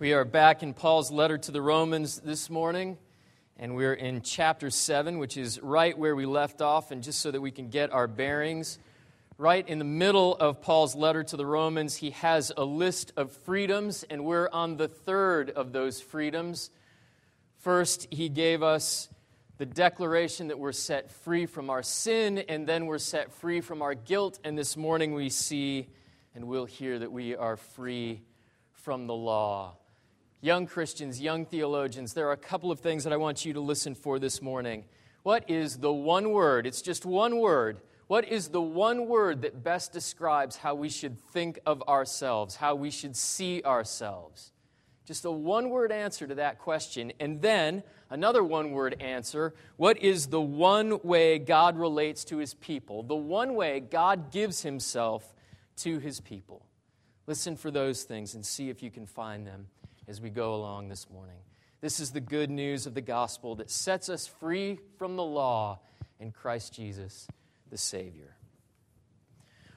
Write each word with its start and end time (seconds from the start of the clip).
We 0.00 0.14
are 0.14 0.24
back 0.24 0.62
in 0.62 0.72
Paul's 0.72 1.10
letter 1.10 1.36
to 1.36 1.52
the 1.52 1.60
Romans 1.60 2.20
this 2.20 2.48
morning, 2.48 2.96
and 3.58 3.76
we're 3.76 3.92
in 3.92 4.22
chapter 4.22 4.70
7, 4.70 5.18
which 5.18 5.36
is 5.36 5.60
right 5.60 5.96
where 5.96 6.16
we 6.16 6.24
left 6.24 6.62
off. 6.62 6.90
And 6.90 7.02
just 7.02 7.18
so 7.18 7.30
that 7.30 7.42
we 7.42 7.50
can 7.50 7.68
get 7.68 7.92
our 7.92 8.06
bearings, 8.06 8.78
right 9.36 9.68
in 9.68 9.78
the 9.78 9.84
middle 9.84 10.36
of 10.36 10.62
Paul's 10.62 10.96
letter 10.96 11.22
to 11.24 11.36
the 11.36 11.44
Romans, 11.44 11.96
he 11.96 12.12
has 12.12 12.50
a 12.56 12.64
list 12.64 13.12
of 13.18 13.30
freedoms, 13.30 14.02
and 14.08 14.24
we're 14.24 14.48
on 14.54 14.78
the 14.78 14.88
third 14.88 15.50
of 15.50 15.72
those 15.72 16.00
freedoms. 16.00 16.70
First, 17.58 18.08
he 18.10 18.30
gave 18.30 18.62
us 18.62 19.10
the 19.58 19.66
declaration 19.66 20.48
that 20.48 20.58
we're 20.58 20.72
set 20.72 21.10
free 21.10 21.44
from 21.44 21.68
our 21.68 21.82
sin, 21.82 22.38
and 22.38 22.66
then 22.66 22.86
we're 22.86 22.96
set 22.96 23.34
free 23.34 23.60
from 23.60 23.82
our 23.82 23.92
guilt. 23.92 24.40
And 24.44 24.56
this 24.56 24.78
morning 24.78 25.12
we 25.12 25.28
see 25.28 25.88
and 26.34 26.46
we'll 26.46 26.64
hear 26.64 26.98
that 26.98 27.12
we 27.12 27.36
are 27.36 27.58
free 27.58 28.22
from 28.72 29.06
the 29.06 29.14
law 29.14 29.76
young 30.40 30.66
Christians, 30.66 31.20
young 31.20 31.44
theologians, 31.44 32.14
there 32.14 32.28
are 32.28 32.32
a 32.32 32.36
couple 32.36 32.70
of 32.70 32.80
things 32.80 33.04
that 33.04 33.12
I 33.12 33.16
want 33.16 33.44
you 33.44 33.52
to 33.54 33.60
listen 33.60 33.94
for 33.94 34.18
this 34.18 34.40
morning. 34.40 34.84
What 35.22 35.48
is 35.50 35.78
the 35.78 35.92
one 35.92 36.32
word? 36.32 36.66
It's 36.66 36.82
just 36.82 37.04
one 37.04 37.38
word. 37.38 37.80
What 38.06 38.26
is 38.26 38.48
the 38.48 38.62
one 38.62 39.06
word 39.06 39.42
that 39.42 39.62
best 39.62 39.92
describes 39.92 40.56
how 40.56 40.74
we 40.74 40.88
should 40.88 41.20
think 41.32 41.60
of 41.66 41.82
ourselves, 41.82 42.56
how 42.56 42.74
we 42.74 42.90
should 42.90 43.16
see 43.16 43.62
ourselves? 43.64 44.52
Just 45.04 45.24
a 45.24 45.30
one 45.30 45.70
word 45.70 45.92
answer 45.92 46.26
to 46.26 46.36
that 46.36 46.58
question. 46.58 47.12
And 47.20 47.42
then 47.42 47.82
another 48.08 48.42
one 48.42 48.70
word 48.70 48.96
answer 49.00 49.54
What 49.76 49.98
is 49.98 50.28
the 50.28 50.40
one 50.40 51.00
way 51.02 51.38
God 51.38 51.76
relates 51.78 52.24
to 52.26 52.38
his 52.38 52.54
people? 52.54 53.02
The 53.02 53.16
one 53.16 53.54
way 53.54 53.80
God 53.80 54.32
gives 54.32 54.62
himself 54.62 55.34
to 55.78 55.98
his 55.98 56.20
people. 56.20 56.66
Listen 57.26 57.56
for 57.56 57.70
those 57.70 58.04
things 58.04 58.34
and 58.34 58.44
see 58.44 58.70
if 58.70 58.82
you 58.82 58.90
can 58.90 59.06
find 59.06 59.46
them 59.46 59.66
as 60.10 60.20
we 60.20 60.28
go 60.28 60.56
along 60.56 60.88
this 60.88 61.08
morning. 61.08 61.36
This 61.80 62.00
is 62.00 62.10
the 62.10 62.20
good 62.20 62.50
news 62.50 62.84
of 62.84 62.94
the 62.94 63.00
gospel 63.00 63.54
that 63.54 63.70
sets 63.70 64.08
us 64.08 64.26
free 64.26 64.80
from 64.98 65.14
the 65.14 65.22
law 65.22 65.78
in 66.18 66.32
Christ 66.32 66.74
Jesus, 66.74 67.28
the 67.70 67.78
Savior. 67.78 68.34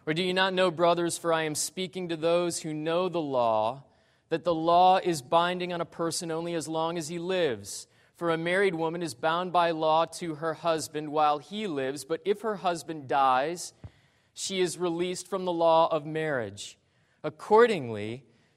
Or 0.08 0.16
do 0.16 0.24
you 0.24 0.34
not 0.34 0.56
know, 0.56 0.72
brothers, 0.72 1.20
for 1.20 1.32
I 1.32 1.44
am 1.44 1.54
speaking 1.54 2.10
to 2.10 2.18
those 2.18 2.60
who 2.60 2.74
know 2.74 3.10
the 3.10 3.22
law, 3.22 3.84
that 4.30 4.44
the 4.44 4.56
law 4.56 4.98
is 4.98 5.22
binding 5.22 5.72
on 5.72 5.82
a 5.82 5.86
person 5.86 6.32
only 6.32 6.56
as 6.56 6.68
long 6.68 6.98
as 6.98 7.10
he 7.10 7.20
lives? 7.20 7.86
For 8.16 8.32
a 8.32 8.38
married 8.38 8.74
woman 8.74 9.04
is 9.04 9.14
bound 9.14 9.54
by 9.54 9.70
law 9.70 10.06
to 10.06 10.36
her 10.36 10.56
husband 10.56 11.12
while 11.12 11.38
he 11.38 11.68
lives, 11.68 12.06
but 12.06 12.22
if 12.26 12.42
her 12.42 12.56
husband 12.56 13.08
dies, 13.08 13.74
she 14.34 14.62
is 14.62 14.80
released 14.80 15.30
from 15.30 15.46
the 15.46 15.54
law 15.54 15.88
of 15.92 16.08
marriage. 16.08 16.80
Accordingly, 17.24 18.24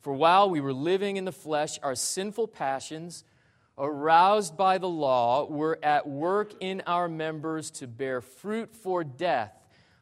For 0.00 0.12
while 0.12 0.48
we 0.48 0.60
were 0.60 0.72
living 0.72 1.16
in 1.16 1.24
the 1.24 1.32
flesh, 1.32 1.78
our 1.82 1.94
sinful 1.94 2.48
passions, 2.48 3.24
aroused 3.76 4.56
by 4.56 4.78
the 4.78 4.88
law, 4.88 5.44
were 5.44 5.78
at 5.82 6.06
work 6.06 6.52
in 6.60 6.82
our 6.86 7.08
members 7.08 7.70
to 7.72 7.86
bear 7.86 8.20
fruit 8.20 8.74
for 8.74 9.02
death. 9.04 9.52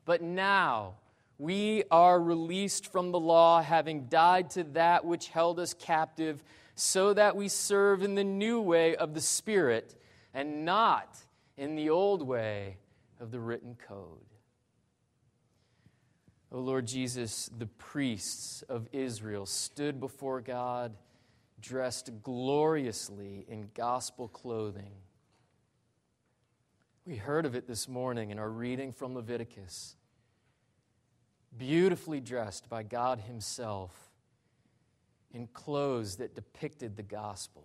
But 0.04 0.22
now 0.22 0.94
we 1.38 1.84
are 1.90 2.20
released 2.20 2.92
from 2.92 3.10
the 3.10 3.20
law, 3.20 3.62
having 3.62 4.06
died 4.06 4.50
to 4.50 4.64
that 4.64 5.04
which 5.04 5.28
held 5.28 5.58
us 5.58 5.74
captive, 5.74 6.42
so 6.74 7.14
that 7.14 7.36
we 7.36 7.48
serve 7.48 8.02
in 8.02 8.14
the 8.14 8.24
new 8.24 8.60
way 8.60 8.96
of 8.96 9.14
the 9.14 9.20
Spirit 9.20 9.94
and 10.34 10.64
not 10.64 11.16
in 11.56 11.74
the 11.74 11.90
old 11.90 12.22
way 12.22 12.76
of 13.18 13.30
the 13.30 13.40
written 13.40 13.76
code. 13.88 14.35
O 16.52 16.60
Lord 16.60 16.86
Jesus, 16.86 17.50
the 17.56 17.66
priests 17.66 18.62
of 18.62 18.88
Israel 18.92 19.46
stood 19.46 19.98
before 19.98 20.40
God 20.40 20.96
dressed 21.60 22.10
gloriously 22.22 23.44
in 23.48 23.70
gospel 23.74 24.28
clothing. 24.28 24.92
We 27.04 27.16
heard 27.16 27.46
of 27.46 27.54
it 27.54 27.66
this 27.66 27.88
morning 27.88 28.30
in 28.30 28.38
our 28.38 28.48
reading 28.48 28.92
from 28.92 29.14
Leviticus. 29.14 29.96
Beautifully 31.56 32.20
dressed 32.20 32.68
by 32.68 32.82
God 32.82 33.20
Himself 33.20 33.92
in 35.32 35.46
clothes 35.48 36.16
that 36.16 36.34
depicted 36.34 36.96
the 36.96 37.02
gospel. 37.02 37.64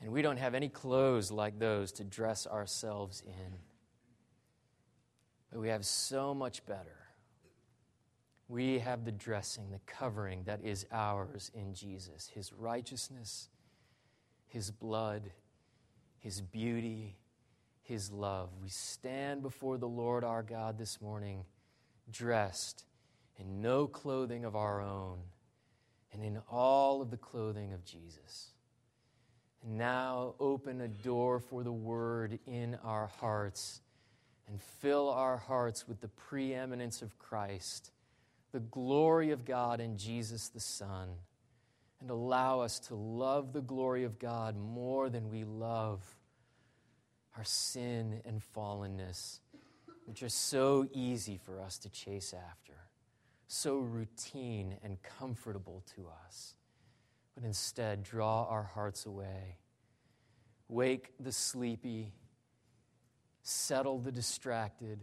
And 0.00 0.12
we 0.12 0.22
don't 0.22 0.36
have 0.38 0.54
any 0.54 0.68
clothes 0.68 1.30
like 1.30 1.58
those 1.58 1.92
to 1.92 2.04
dress 2.04 2.46
ourselves 2.46 3.22
in. 3.26 3.54
But 5.50 5.60
we 5.60 5.68
have 5.68 5.84
so 5.84 6.34
much 6.34 6.64
better. 6.66 6.96
We 8.48 8.78
have 8.78 9.04
the 9.04 9.12
dressing, 9.12 9.70
the 9.70 9.80
covering 9.86 10.44
that 10.44 10.64
is 10.64 10.86
ours 10.90 11.50
in 11.54 11.74
Jesus 11.74 12.28
His 12.28 12.52
righteousness, 12.52 13.48
His 14.46 14.70
blood, 14.70 15.30
His 16.18 16.40
beauty, 16.40 17.16
His 17.82 18.10
love. 18.10 18.50
We 18.62 18.68
stand 18.68 19.42
before 19.42 19.78
the 19.78 19.88
Lord 19.88 20.24
our 20.24 20.42
God 20.42 20.78
this 20.78 21.00
morning 21.00 21.44
dressed 22.10 22.84
in 23.38 23.60
no 23.60 23.86
clothing 23.86 24.44
of 24.44 24.56
our 24.56 24.80
own 24.80 25.18
and 26.12 26.22
in 26.22 26.40
all 26.50 27.02
of 27.02 27.10
the 27.10 27.16
clothing 27.16 27.72
of 27.72 27.84
Jesus. 27.84 28.52
And 29.62 29.76
now 29.76 30.34
open 30.40 30.80
a 30.80 30.88
door 30.88 31.40
for 31.40 31.62
the 31.62 31.72
word 31.72 32.38
in 32.46 32.78
our 32.82 33.06
hearts 33.06 33.80
and 34.48 34.60
fill 34.60 35.10
our 35.10 35.36
hearts 35.36 35.86
with 35.86 36.00
the 36.00 36.08
preeminence 36.08 37.02
of 37.02 37.18
Christ, 37.18 37.92
the 38.52 38.60
glory 38.60 39.30
of 39.30 39.44
God 39.44 39.80
in 39.80 39.98
Jesus 39.98 40.48
the 40.48 40.60
Son, 40.60 41.10
and 42.00 42.10
allow 42.10 42.60
us 42.60 42.78
to 42.80 42.94
love 42.94 43.52
the 43.52 43.60
glory 43.60 44.04
of 44.04 44.18
God 44.18 44.56
more 44.56 45.10
than 45.10 45.30
we 45.30 45.44
love 45.44 46.02
our 47.36 47.44
sin 47.44 48.20
and 48.24 48.40
fallenness, 48.56 49.40
which 50.06 50.22
are 50.22 50.28
so 50.28 50.88
easy 50.92 51.36
for 51.36 51.60
us 51.60 51.78
to 51.78 51.90
chase 51.90 52.34
after, 52.34 52.74
so 53.46 53.78
routine 53.78 54.76
and 54.82 55.02
comfortable 55.02 55.84
to 55.94 56.06
us. 56.26 56.54
But 57.34 57.44
instead, 57.44 58.02
draw 58.02 58.44
our 58.44 58.64
hearts 58.64 59.06
away. 59.06 59.58
Wake 60.68 61.12
the 61.20 61.32
sleepy 61.32 62.12
settle 63.48 63.98
the 63.98 64.12
distracted, 64.12 65.00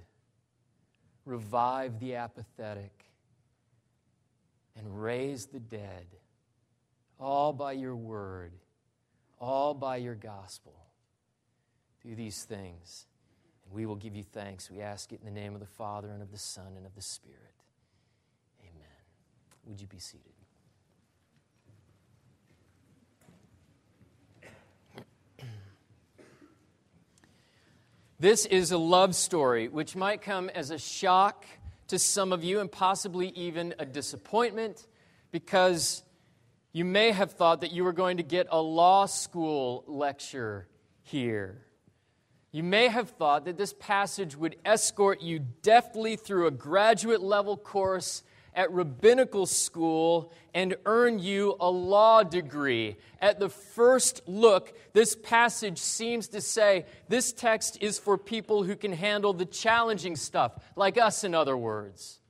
revive 1.25 1.99
the 1.99 2.15
apathetic, 2.15 3.05
and 4.77 5.01
raise 5.01 5.47
the 5.47 5.59
dead, 5.59 6.05
all 7.19 7.53
by 7.53 7.71
your 7.71 7.95
word, 7.95 8.51
all 9.39 9.73
by 9.73 9.97
your 9.97 10.13
gospel. 10.13 10.75
Do 12.03 12.13
these 12.13 12.43
things, 12.43 13.07
and 13.63 13.73
we 13.73 13.87
will 13.87 13.95
give 13.95 14.15
you 14.15 14.23
thanks. 14.23 14.69
We 14.69 14.79
ask 14.81 15.11
it 15.11 15.21
in 15.21 15.25
the 15.25 15.39
name 15.39 15.55
of 15.55 15.59
the 15.59 15.65
Father, 15.65 16.11
and 16.11 16.21
of 16.21 16.31
the 16.31 16.37
Son, 16.37 16.73
and 16.77 16.85
of 16.85 16.93
the 16.93 17.01
Spirit. 17.01 17.39
Amen. 18.61 18.85
Would 19.65 19.81
you 19.81 19.87
be 19.87 19.97
seated? 19.97 20.34
This 28.17 28.45
is 28.45 28.71
a 28.71 28.77
love 28.77 29.13
story 29.13 29.67
which 29.67 29.93
might 29.93 30.21
come 30.21 30.47
as 30.47 30.71
a 30.71 30.77
shock 30.77 31.45
to 31.87 31.99
some 31.99 32.31
of 32.31 32.45
you 32.45 32.61
and 32.61 32.71
possibly 32.71 33.27
even 33.35 33.75
a 33.77 33.85
disappointment 33.85 34.87
because 35.31 36.01
you 36.71 36.85
may 36.85 37.11
have 37.11 37.33
thought 37.33 37.59
that 37.59 37.73
you 37.73 37.83
were 37.83 37.91
going 37.91 38.15
to 38.15 38.23
get 38.23 38.47
a 38.49 38.61
law 38.61 39.05
school 39.05 39.83
lecture 39.85 40.65
here. 41.01 41.65
You 42.53 42.63
may 42.63 42.87
have 42.87 43.09
thought 43.09 43.43
that 43.45 43.57
this 43.57 43.73
passage 43.73 44.37
would 44.37 44.55
escort 44.63 45.21
you 45.21 45.39
deftly 45.61 46.15
through 46.15 46.47
a 46.47 46.51
graduate 46.51 47.21
level 47.21 47.57
course 47.57 48.23
at 48.55 48.71
rabbinical 48.71 49.45
school 49.45 50.31
and 50.53 50.75
earn 50.85 51.19
you 51.19 51.55
a 51.59 51.69
law 51.69 52.23
degree. 52.23 52.95
At 53.21 53.39
the 53.39 53.49
first 53.49 54.21
look, 54.25 54.73
this 54.93 55.15
passage 55.15 55.77
seems 55.77 56.29
to 56.29 56.41
say 56.41 56.85
this 57.09 57.33
text 57.33 57.77
is 57.81 57.99
for 57.99 58.17
people 58.17 58.63
who 58.63 58.75
can 58.75 58.93
handle 58.93 59.33
the 59.33 59.45
challenging 59.45 60.15
stuff, 60.15 60.53
like 60.75 60.97
us, 60.97 61.23
in 61.23 61.35
other 61.35 61.57
words. 61.57 62.21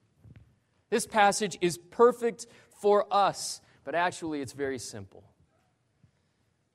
This 0.89 1.05
passage 1.05 1.57
is 1.61 1.77
perfect 1.77 2.47
for 2.81 3.05
us, 3.11 3.61
but 3.83 3.95
actually, 3.95 4.41
it's 4.41 4.53
very 4.53 4.79
simple. 4.79 5.23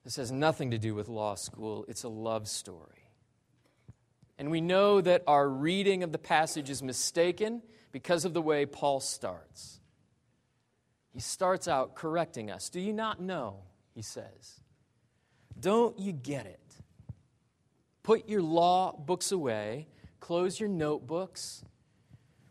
This 0.05 0.17
has 0.17 0.31
nothing 0.32 0.70
to 0.70 0.79
do 0.79 0.94
with 0.94 1.08
law 1.08 1.35
school, 1.35 1.85
it's 1.88 2.05
a 2.05 2.08
love 2.08 2.49
story. 2.49 2.87
And 4.38 4.50
we 4.50 4.62
know 4.62 5.02
that 5.02 5.23
our 5.26 5.47
reading 5.47 6.02
of 6.02 6.12
the 6.12 6.19
passage 6.19 6.70
is 6.70 6.82
mistaken 6.82 7.61
because 7.92 8.25
of 8.25 8.34
the 8.34 8.42
way 8.42 8.66
Paul 8.66 9.00
starts. 9.00 9.81
He 11.12 11.20
starts 11.20 11.66
out 11.66 11.94
correcting 11.94 12.50
us. 12.50 12.69
Do 12.69 12.81
you 12.81 12.92
not 12.92 13.20
know? 13.20 13.56
He 13.94 14.02
says. 14.02 14.60
Don't 15.58 15.98
you 15.98 16.12
get 16.12 16.46
it? 16.46 16.60
Put 18.02 18.28
your 18.28 18.42
law 18.42 18.96
books 18.96 19.32
away, 19.32 19.88
close 20.20 20.58
your 20.58 20.69
notebooks, 20.69 21.64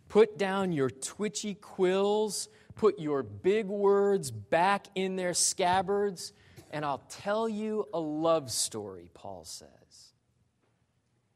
put 0.08 0.38
down 0.38 0.72
your 0.72 0.90
twitchy 0.90 1.56
quills, 1.56 2.50
put 2.76 3.00
your 3.00 3.24
big 3.24 3.68
words 3.68 4.32
back 4.32 4.88
in 4.96 5.16
their 5.16 5.34
scabbards, 5.34 6.34
and 6.72 6.86
I'll 6.86 7.04
tell 7.10 7.50
you 7.50 7.88
a 7.94 8.00
love 8.00 8.52
story, 8.52 9.10
Paul 9.14 9.44
says. 9.44 9.70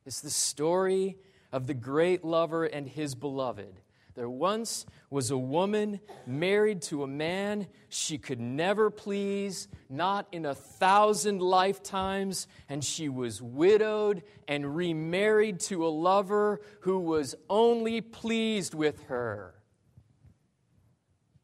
It's 0.05 0.21
the 0.21 0.29
story 0.29 1.17
of 1.51 1.65
the 1.65 1.73
great 1.73 2.23
lover 2.23 2.65
and 2.65 2.87
his 2.87 3.15
beloved. 3.15 3.79
There 4.15 4.29
once 4.29 4.85
was 5.09 5.31
a 5.31 5.37
woman 5.37 5.99
married 6.27 6.83
to 6.83 7.01
a 7.01 7.07
man 7.07 7.67
she 7.89 8.19
could 8.19 8.39
never 8.39 8.91
please, 8.91 9.67
not 9.89 10.27
in 10.31 10.45
a 10.45 10.53
thousand 10.53 11.41
lifetimes, 11.41 12.47
and 12.69 12.83
she 12.83 13.09
was 13.09 13.41
widowed 13.41 14.21
and 14.47 14.75
remarried 14.75 15.59
to 15.61 15.87
a 15.87 15.89
lover 15.89 16.61
who 16.81 16.99
was 16.99 17.33
only 17.49 18.01
pleased 18.01 18.75
with 18.75 19.03
her. 19.05 19.55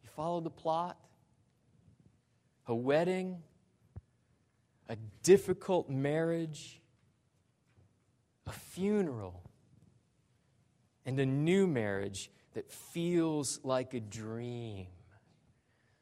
You 0.04 0.10
follow 0.10 0.40
the 0.40 0.52
plot? 0.52 0.98
A 2.68 2.76
wedding, 2.76 3.42
a 4.88 4.96
difficult 5.24 5.90
marriage, 5.90 6.80
a 8.46 8.52
funeral, 8.52 9.42
and 11.04 11.20
a 11.20 11.26
new 11.26 11.66
marriage 11.66 12.30
that 12.60 12.70
feels 12.70 13.62
like 13.64 13.94
a 13.94 14.02
dream. 14.02 14.88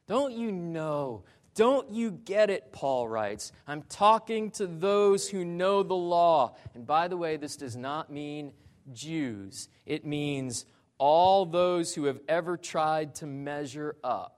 Don't 0.07 0.33
you 0.33 0.51
know? 0.51 1.23
Don't 1.53 1.91
you 1.91 2.09
get 2.09 2.49
it? 2.49 2.71
Paul 2.71 3.07
writes. 3.07 3.51
I'm 3.67 3.83
talking 3.83 4.49
to 4.51 4.65
those 4.65 5.29
who 5.29 5.45
know 5.45 5.83
the 5.83 5.93
law. 5.93 6.55
And 6.73 6.87
by 6.87 7.09
the 7.09 7.17
way, 7.17 7.37
this 7.37 7.57
does 7.57 7.77
not 7.77 8.11
mean 8.11 8.53
Jews, 8.91 9.69
it 9.85 10.03
means 10.03 10.65
all 10.97 11.45
those 11.45 11.93
who 11.93 12.05
have 12.05 12.21
ever 12.27 12.57
tried 12.57 13.13
to 13.15 13.27
measure 13.27 13.95
up. 14.03 14.37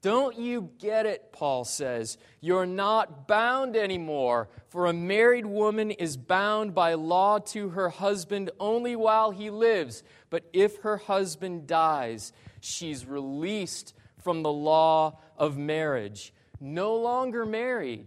Don't 0.00 0.38
you 0.38 0.70
get 0.78 1.06
it? 1.06 1.32
Paul 1.32 1.64
says. 1.64 2.18
You're 2.40 2.66
not 2.66 3.26
bound 3.26 3.76
anymore, 3.76 4.48
for 4.68 4.86
a 4.86 4.92
married 4.92 5.46
woman 5.46 5.90
is 5.90 6.16
bound 6.16 6.74
by 6.74 6.94
law 6.94 7.40
to 7.40 7.70
her 7.70 7.88
husband 7.88 8.50
only 8.60 8.94
while 8.94 9.32
he 9.32 9.50
lives. 9.50 10.04
But 10.30 10.44
if 10.52 10.78
her 10.78 10.96
husband 10.96 11.66
dies, 11.66 12.32
she's 12.60 13.06
released 13.06 13.94
from 14.22 14.42
the 14.42 14.52
law 14.52 15.18
of 15.36 15.56
marriage, 15.56 16.32
no 16.60 16.96
longer 16.96 17.46
married. 17.46 18.06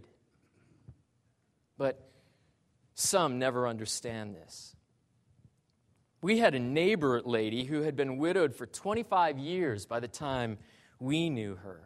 But 1.78 2.08
some 2.94 3.38
never 3.38 3.66
understand 3.66 4.36
this. 4.36 4.76
We 6.20 6.38
had 6.38 6.54
a 6.54 6.60
neighbor 6.60 7.20
lady 7.22 7.64
who 7.64 7.82
had 7.82 7.96
been 7.96 8.18
widowed 8.18 8.54
for 8.54 8.66
25 8.66 9.38
years 9.38 9.86
by 9.86 9.98
the 9.98 10.06
time 10.06 10.58
we 11.00 11.28
knew 11.28 11.56
her. 11.56 11.82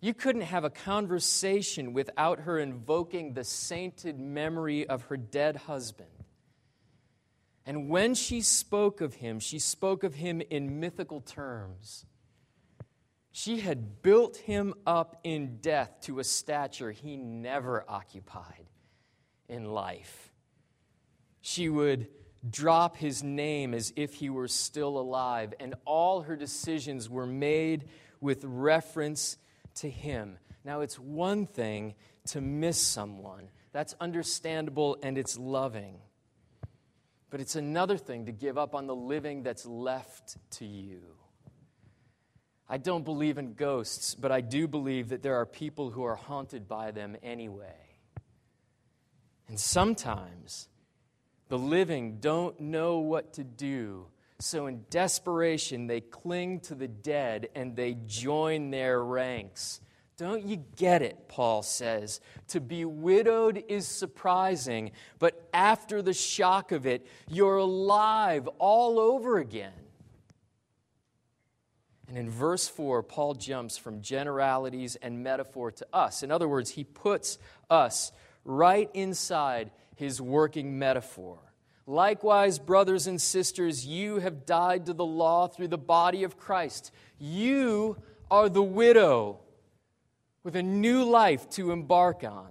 You 0.00 0.14
couldn't 0.14 0.42
have 0.42 0.62
a 0.62 0.70
conversation 0.70 1.92
without 1.92 2.40
her 2.40 2.60
invoking 2.60 3.32
the 3.34 3.42
sainted 3.42 4.20
memory 4.20 4.86
of 4.88 5.02
her 5.06 5.16
dead 5.16 5.56
husband. 5.56 6.08
And 7.68 7.90
when 7.90 8.14
she 8.14 8.40
spoke 8.40 9.02
of 9.02 9.16
him, 9.16 9.40
she 9.40 9.58
spoke 9.58 10.02
of 10.02 10.14
him 10.14 10.40
in 10.40 10.80
mythical 10.80 11.20
terms. 11.20 12.06
She 13.30 13.60
had 13.60 14.00
built 14.00 14.38
him 14.38 14.72
up 14.86 15.20
in 15.22 15.58
death 15.58 15.98
to 16.04 16.18
a 16.18 16.24
stature 16.24 16.92
he 16.92 17.18
never 17.18 17.84
occupied 17.86 18.70
in 19.50 19.66
life. 19.66 20.32
She 21.42 21.68
would 21.68 22.08
drop 22.48 22.96
his 22.96 23.22
name 23.22 23.74
as 23.74 23.92
if 23.96 24.14
he 24.14 24.30
were 24.30 24.48
still 24.48 24.98
alive, 24.98 25.52
and 25.60 25.74
all 25.84 26.22
her 26.22 26.36
decisions 26.36 27.10
were 27.10 27.26
made 27.26 27.84
with 28.18 28.44
reference 28.44 29.36
to 29.74 29.90
him. 29.90 30.38
Now, 30.64 30.80
it's 30.80 30.98
one 30.98 31.44
thing 31.44 31.96
to 32.28 32.40
miss 32.40 32.80
someone, 32.80 33.50
that's 33.72 33.94
understandable 34.00 34.96
and 35.02 35.18
it's 35.18 35.36
loving. 35.36 36.00
But 37.30 37.40
it's 37.40 37.56
another 37.56 37.96
thing 37.96 38.26
to 38.26 38.32
give 38.32 38.56
up 38.56 38.74
on 38.74 38.86
the 38.86 38.94
living 38.94 39.42
that's 39.42 39.66
left 39.66 40.36
to 40.52 40.64
you. 40.64 41.00
I 42.68 42.76
don't 42.76 43.04
believe 43.04 43.38
in 43.38 43.54
ghosts, 43.54 44.14
but 44.14 44.30
I 44.30 44.40
do 44.40 44.68
believe 44.68 45.08
that 45.08 45.22
there 45.22 45.36
are 45.36 45.46
people 45.46 45.90
who 45.90 46.04
are 46.04 46.16
haunted 46.16 46.68
by 46.68 46.90
them 46.90 47.16
anyway. 47.22 47.74
And 49.48 49.58
sometimes 49.58 50.68
the 51.48 51.58
living 51.58 52.18
don't 52.20 52.60
know 52.60 52.98
what 52.98 53.34
to 53.34 53.44
do. 53.44 54.06
So, 54.40 54.66
in 54.66 54.84
desperation, 54.90 55.86
they 55.86 56.00
cling 56.00 56.60
to 56.60 56.74
the 56.74 56.86
dead 56.86 57.48
and 57.54 57.74
they 57.74 57.96
join 58.06 58.70
their 58.70 59.02
ranks. 59.02 59.80
Don't 60.18 60.44
you 60.44 60.64
get 60.76 61.00
it? 61.00 61.28
Paul 61.28 61.62
says. 61.62 62.20
To 62.48 62.60
be 62.60 62.84
widowed 62.84 63.62
is 63.68 63.86
surprising, 63.86 64.90
but 65.20 65.48
after 65.54 66.02
the 66.02 66.12
shock 66.12 66.72
of 66.72 66.86
it, 66.86 67.06
you're 67.28 67.58
alive 67.58 68.48
all 68.58 68.98
over 68.98 69.38
again. 69.38 69.72
And 72.08 72.18
in 72.18 72.28
verse 72.28 72.66
4, 72.66 73.04
Paul 73.04 73.34
jumps 73.34 73.78
from 73.78 74.02
generalities 74.02 74.96
and 74.96 75.22
metaphor 75.22 75.70
to 75.70 75.86
us. 75.92 76.24
In 76.24 76.32
other 76.32 76.48
words, 76.48 76.70
he 76.70 76.82
puts 76.82 77.38
us 77.70 78.10
right 78.44 78.90
inside 78.94 79.70
his 79.94 80.20
working 80.20 80.80
metaphor. 80.80 81.38
Likewise, 81.86 82.58
brothers 82.58 83.06
and 83.06 83.20
sisters, 83.20 83.86
you 83.86 84.18
have 84.18 84.46
died 84.46 84.86
to 84.86 84.94
the 84.94 85.06
law 85.06 85.46
through 85.46 85.68
the 85.68 85.78
body 85.78 86.24
of 86.24 86.38
Christ. 86.38 86.90
You 87.20 87.98
are 88.30 88.48
the 88.48 88.62
widow 88.62 89.40
with 90.48 90.56
a 90.56 90.62
new 90.62 91.04
life 91.04 91.50
to 91.50 91.72
embark 91.72 92.24
on. 92.24 92.48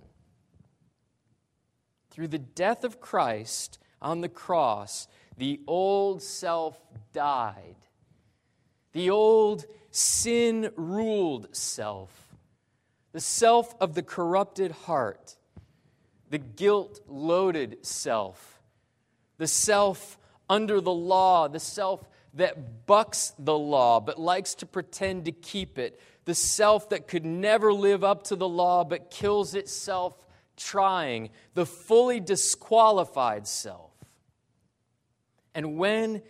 Through 2.11 2.27
the 2.27 2.37
death 2.37 2.83
of 2.83 3.01
Christ 3.01 3.79
on 3.99 4.21
the 4.21 4.29
cross, 4.29 5.07
the 5.35 5.61
old 5.65 6.21
self 6.21 6.79
died. 7.11 7.77
The 8.93 9.09
old 9.09 9.65
sin 9.89 10.69
ruled 10.75 11.55
self, 11.55 12.35
the 13.13 13.19
self 13.19 13.73
of 13.81 13.95
the 13.95 14.03
corrupted 14.03 14.73
heart, 14.73 15.35
the 16.29 16.37
guilt 16.37 16.99
loaded 17.07 17.83
self 17.83 18.61
the 19.39 19.47
self 19.47 20.19
under 20.47 20.81
the 20.81 20.93
law, 20.93 21.47
the 21.47 21.59
self 21.59 22.07
that 22.35 22.85
bucks 22.85 23.33
the 23.39 23.57
law 23.57 23.99
but 23.99 24.19
likes 24.19 24.53
to 24.55 24.67
pretend 24.67 25.25
to 25.25 25.31
keep 25.31 25.79
it, 25.79 25.99
the 26.27 26.35
self 26.35 26.89
that 26.89 27.07
could 27.07 27.25
never 27.25 27.71
live 27.71 28.03
up 28.03 28.25
to 28.25 28.35
the 28.35 28.47
law 28.47 28.83
but 28.83 29.09
kills 29.09 29.55
itself 29.55 30.13
trying, 30.57 31.29
the 31.53 31.65
fully 31.65 32.19
disqualified 32.19 33.47
self. 33.47 33.93
And 35.55 35.77
when 35.77 36.21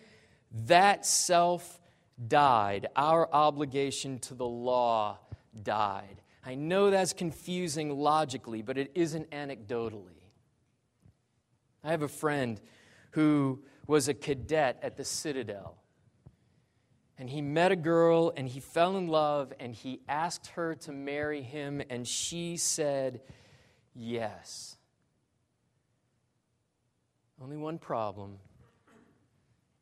that 0.66 1.04
self 1.04 1.80
died, 2.28 2.86
our 2.94 3.28
obligation 3.32 4.20
to 4.20 4.34
the 4.34 4.46
law 4.46 5.18
died. 5.64 6.22
I 6.46 6.54
know 6.54 6.90
that's 6.90 7.12
confusing 7.12 7.90
logically, 7.98 8.62
but 8.62 8.78
it 8.78 8.92
isn't 8.94 9.28
anecdotally. 9.32 10.22
I 11.82 11.90
have 11.90 12.02
a 12.02 12.08
friend 12.08 12.60
who 13.10 13.64
was 13.88 14.06
a 14.06 14.14
cadet 14.14 14.78
at 14.80 14.96
the 14.96 15.04
Citadel. 15.04 15.76
And 17.18 17.28
he 17.28 17.42
met 17.42 17.72
a 17.72 17.76
girl 17.76 18.32
and 18.36 18.46
he 18.48 18.60
fell 18.60 18.96
in 18.96 19.08
love 19.08 19.52
and 19.58 19.74
he 19.74 20.00
asked 20.08 20.48
her 20.48 20.76
to 20.76 20.92
marry 20.92 21.42
him, 21.42 21.82
and 21.90 22.06
she 22.06 22.56
said 22.56 23.20
yes. 23.94 24.76
Only 27.42 27.56
one 27.56 27.78
problem 27.78 28.38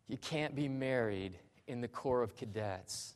you 0.09 0.17
can't 0.17 0.55
be 0.55 0.69
married 0.69 1.39
in 1.67 1.81
the 1.81 1.89
Corps 1.89 2.23
of 2.23 2.37
Cadets. 2.37 3.15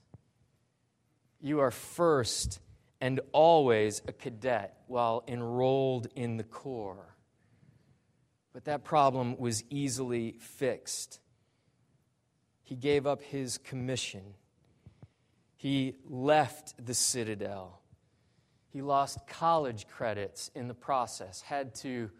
You 1.40 1.60
are 1.60 1.70
first 1.70 2.60
and 3.00 3.20
always 3.32 4.02
a 4.06 4.12
cadet 4.12 4.76
while 4.86 5.24
enrolled 5.28 6.08
in 6.14 6.36
the 6.36 6.44
Corps. 6.44 7.14
But 8.52 8.64
that 8.64 8.84
problem 8.84 9.38
was 9.38 9.62
easily 9.70 10.32
fixed. 10.40 11.20
He 12.70 12.76
gave 12.76 13.04
up 13.04 13.20
his 13.20 13.58
commission. 13.58 14.22
He 15.56 15.96
left 16.08 16.86
the 16.86 16.94
citadel. 16.94 17.80
He 18.68 18.80
lost 18.80 19.26
college 19.26 19.88
credits 19.88 20.52
in 20.54 20.68
the 20.68 20.74
process, 20.74 21.40
had 21.40 21.74
to 21.76 22.12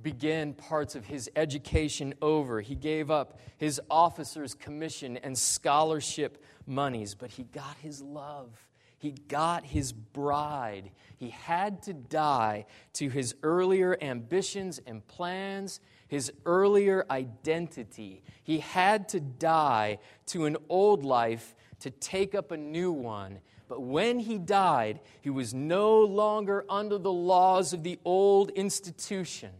begin 0.00 0.54
parts 0.54 0.94
of 0.94 1.04
his 1.04 1.30
education 1.36 2.14
over. 2.22 2.62
He 2.62 2.76
gave 2.76 3.10
up 3.10 3.38
his 3.58 3.78
officer's 3.90 4.54
commission 4.54 5.18
and 5.18 5.36
scholarship 5.36 6.42
monies, 6.66 7.14
but 7.14 7.32
he 7.32 7.42
got 7.42 7.76
his 7.82 8.00
love. 8.00 8.67
He 8.98 9.12
got 9.12 9.64
his 9.64 9.92
bride. 9.92 10.90
He 11.16 11.30
had 11.30 11.82
to 11.84 11.92
die 11.94 12.66
to 12.94 13.08
his 13.08 13.34
earlier 13.42 13.96
ambitions 14.00 14.80
and 14.86 15.06
plans, 15.06 15.80
his 16.08 16.32
earlier 16.44 17.06
identity. 17.08 18.22
He 18.42 18.58
had 18.58 19.08
to 19.10 19.20
die 19.20 19.98
to 20.26 20.46
an 20.46 20.56
old 20.68 21.04
life 21.04 21.54
to 21.80 21.90
take 21.90 22.34
up 22.34 22.50
a 22.50 22.56
new 22.56 22.90
one. 22.90 23.38
But 23.68 23.82
when 23.82 24.18
he 24.18 24.38
died, 24.38 25.00
he 25.20 25.30
was 25.30 25.54
no 25.54 26.00
longer 26.00 26.64
under 26.68 26.98
the 26.98 27.12
laws 27.12 27.72
of 27.72 27.84
the 27.84 27.98
old 28.04 28.50
institution. 28.50 29.50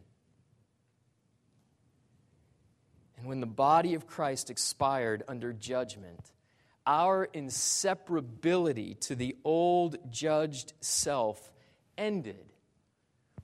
And 3.17 3.27
when 3.27 3.41
the 3.41 3.47
body 3.47 3.95
of 3.95 4.07
Christ 4.07 4.51
expired 4.51 5.23
under 5.29 5.53
judgment, 5.53 6.33
our 6.89 7.29
inseparability 7.35 8.99
to 8.99 9.15
the 9.15 9.37
old 9.45 10.11
judged 10.11 10.73
self 10.81 11.53
ended. 11.99 12.47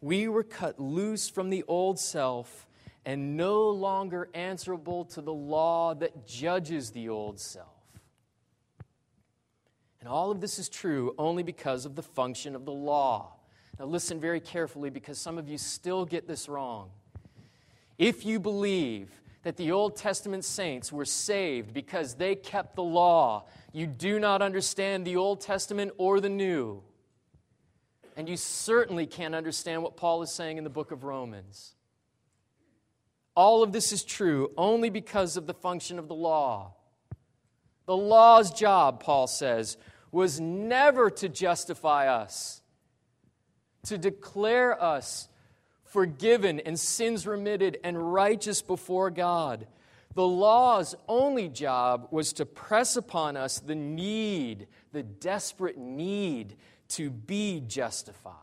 We 0.00 0.28
were 0.28 0.42
cut 0.42 0.80
loose 0.80 1.28
from 1.28 1.50
the 1.50 1.62
old 1.68 1.98
self 2.00 2.66
and 3.04 3.36
no 3.36 3.68
longer 3.68 4.30
answerable 4.32 5.04
to 5.04 5.20
the 5.20 5.32
law 5.32 5.94
that 5.94 6.26
judges 6.26 6.90
the 6.90 7.10
old 7.10 7.38
self. 7.38 7.68
And 10.00 10.08
all 10.08 10.30
of 10.30 10.40
this 10.40 10.58
is 10.58 10.70
true 10.70 11.14
only 11.18 11.42
because 11.42 11.84
of 11.84 11.96
the 11.96 12.02
function 12.02 12.56
of 12.56 12.64
the 12.64 12.72
law. 12.72 13.34
Now, 13.78 13.84
listen 13.86 14.20
very 14.20 14.40
carefully 14.40 14.88
because 14.88 15.18
some 15.18 15.36
of 15.36 15.48
you 15.48 15.58
still 15.58 16.06
get 16.06 16.26
this 16.26 16.48
wrong. 16.48 16.90
If 17.98 18.24
you 18.24 18.40
believe 18.40 19.10
that 19.44 19.56
the 19.56 19.72
Old 19.72 19.96
Testament 19.96 20.44
saints 20.44 20.90
were 20.92 21.04
saved 21.04 21.72
because 21.72 22.14
they 22.14 22.34
kept 22.34 22.74
the 22.74 22.82
law, 22.82 23.44
you 23.72 23.86
do 23.86 24.18
not 24.18 24.42
understand 24.42 25.06
the 25.06 25.16
Old 25.16 25.40
Testament 25.40 25.92
or 25.98 26.18
the 26.18 26.30
New. 26.30 26.82
And 28.16 28.28
you 28.28 28.36
certainly 28.36 29.06
can't 29.06 29.34
understand 29.34 29.82
what 29.82 29.96
Paul 29.96 30.22
is 30.22 30.32
saying 30.32 30.56
in 30.56 30.64
the 30.64 30.70
book 30.70 30.90
of 30.92 31.04
Romans. 31.04 31.74
All 33.36 33.62
of 33.62 33.72
this 33.72 33.92
is 33.92 34.02
true 34.02 34.50
only 34.56 34.90
because 34.90 35.36
of 35.36 35.46
the 35.46 35.54
function 35.54 35.98
of 35.98 36.08
the 36.08 36.14
law. 36.14 36.74
The 37.86 37.96
law's 37.96 38.50
job, 38.50 39.00
Paul 39.00 39.26
says, 39.26 39.76
was 40.10 40.40
never 40.40 41.10
to 41.10 41.28
justify 41.28 42.08
us, 42.08 42.62
to 43.86 43.98
declare 43.98 44.80
us 44.82 45.28
forgiven 45.94 46.58
and 46.58 46.78
sins 46.78 47.24
remitted 47.24 47.78
and 47.84 48.12
righteous 48.12 48.62
before 48.62 49.12
God. 49.12 49.68
The 50.16 50.26
law's 50.26 50.96
only 51.06 51.48
job 51.48 52.08
was 52.10 52.32
to 52.32 52.44
press 52.44 52.96
upon 52.96 53.36
us 53.36 53.60
the 53.60 53.76
need, 53.76 54.66
the 54.90 55.04
desperate 55.04 55.78
need 55.78 56.56
to 56.88 57.10
be 57.10 57.60
justified. 57.60 58.34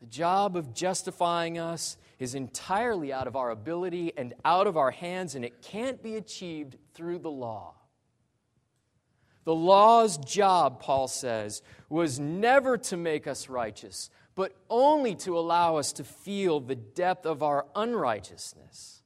The 0.00 0.06
job 0.06 0.56
of 0.56 0.74
justifying 0.74 1.58
us 1.58 1.96
is 2.20 2.36
entirely 2.36 3.12
out 3.12 3.26
of 3.26 3.34
our 3.34 3.50
ability 3.50 4.12
and 4.16 4.32
out 4.44 4.68
of 4.68 4.76
our 4.76 4.92
hands, 4.92 5.34
and 5.34 5.44
it 5.44 5.60
can't 5.60 6.00
be 6.00 6.14
achieved 6.14 6.76
through 6.94 7.18
the 7.18 7.32
law. 7.32 7.74
The 9.42 9.54
law's 9.54 10.18
job, 10.18 10.80
Paul 10.80 11.08
says, 11.08 11.62
was 11.88 12.20
never 12.20 12.78
to 12.78 12.96
make 12.96 13.26
us 13.26 13.48
righteous, 13.48 14.08
but 14.34 14.54
only 14.68 15.14
to 15.14 15.38
allow 15.38 15.76
us 15.76 15.92
to 15.94 16.04
feel 16.04 16.60
the 16.60 16.74
depth 16.74 17.26
of 17.26 17.42
our 17.42 17.66
unrighteousness. 17.74 19.02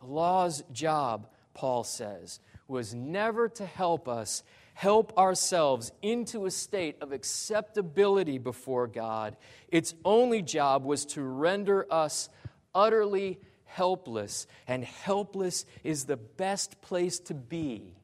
The 0.00 0.06
law's 0.06 0.62
job, 0.72 1.28
Paul 1.54 1.84
says, 1.84 2.40
was 2.68 2.94
never 2.94 3.48
to 3.48 3.66
help 3.66 4.08
us 4.08 4.42
help 4.74 5.16
ourselves 5.18 5.92
into 6.00 6.46
a 6.46 6.50
state 6.50 6.96
of 7.02 7.12
acceptability 7.12 8.38
before 8.38 8.86
God. 8.86 9.36
Its 9.68 9.94
only 10.06 10.40
job 10.40 10.84
was 10.84 11.04
to 11.06 11.22
render 11.22 11.86
us 11.92 12.30
utterly 12.74 13.40
helpless, 13.64 14.46
and 14.66 14.82
helpless 14.82 15.66
is 15.84 16.04
the 16.04 16.16
best 16.16 16.80
place 16.80 17.18
to 17.18 17.34
be 17.34 17.94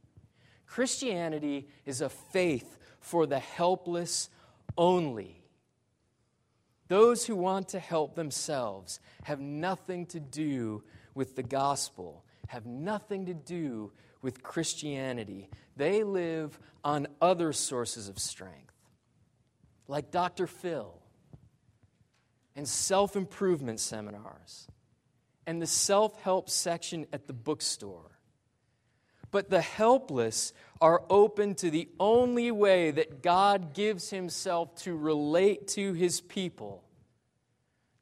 Christianity 0.67 1.69
is 1.87 2.01
a 2.01 2.09
faith 2.11 2.77
for 3.01 3.27
the 3.27 3.39
helpless 3.39 4.29
only. 4.77 5.36
Those 6.89 7.27
who 7.27 7.37
want 7.37 7.69
to 7.71 7.79
help 7.79 8.15
themselves 8.15 9.01
have 9.25 9.41
nothing 9.41 10.07
to 10.07 10.21
do 10.21 10.83
with 11.15 11.35
the 11.35 11.43
gospel, 11.43 12.25
have 12.49 12.67
nothing 12.67 13.27
to 13.27 13.35
do 13.35 13.93
with 14.23 14.43
Christianity. 14.43 15.49
They 15.77 16.05
live 16.05 16.59
on 16.85 17.09
other 17.21 17.53
sources 17.53 18.09
of 18.09 18.19
strength, 18.19 18.75
like 19.89 20.11
Dr. 20.11 20.47
Phil, 20.47 20.95
and 22.55 22.69
self 22.69 23.17
improvement 23.17 23.81
seminars, 23.81 24.69
and 25.47 25.61
the 25.61 25.67
self 25.67 26.21
help 26.23 26.49
section 26.49 27.07
at 27.13 27.27
the 27.27 27.33
bookstore 27.33 28.16
but 29.37 29.51
the 29.51 29.61
helpless 29.61 30.55
are 30.81 31.03
open 31.11 31.55
to 31.55 31.71
the 31.71 31.91
only 32.01 32.51
way 32.51 32.91
that 32.91 33.23
God 33.23 33.75
gives 33.75 34.09
Himself 34.09 34.75
to 34.77 34.97
relate 34.97 35.69
to 35.69 35.93
His 35.93 36.23
people. 36.23 36.83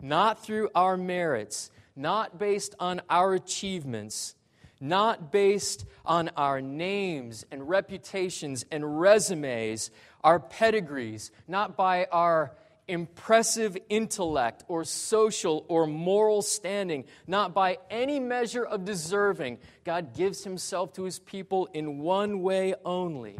Not 0.00 0.44
through 0.44 0.70
our 0.76 0.96
merits, 0.96 1.72
not 1.96 2.38
based 2.38 2.76
on 2.78 3.02
our 3.10 3.34
achievements, 3.34 4.36
not 4.80 5.32
based 5.32 5.84
on 6.06 6.30
our 6.36 6.60
names 6.60 7.44
and 7.50 7.68
reputations 7.68 8.64
and 8.70 9.00
resumes, 9.00 9.90
our 10.22 10.38
pedigrees, 10.38 11.32
not 11.48 11.76
by 11.76 12.06
our 12.12 12.52
impressive 12.86 13.76
intellect 13.88 14.64
or 14.68 14.84
social 14.84 15.64
or 15.68 15.86
moral 15.86 16.42
standing, 16.42 17.04
not 17.26 17.54
by 17.54 17.78
any 17.90 18.20
measure 18.20 18.64
of 18.64 18.84
deserving. 18.84 19.58
God 19.84 20.14
gives 20.14 20.44
himself 20.44 20.92
to 20.94 21.04
his 21.04 21.18
people 21.18 21.68
in 21.72 21.98
one 21.98 22.42
way 22.42 22.74
only, 22.84 23.38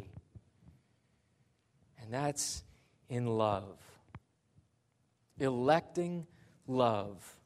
and 2.00 2.12
that's 2.12 2.64
in 3.08 3.26
love. 3.26 3.78
Electing 5.38 6.26
love. 6.66 7.40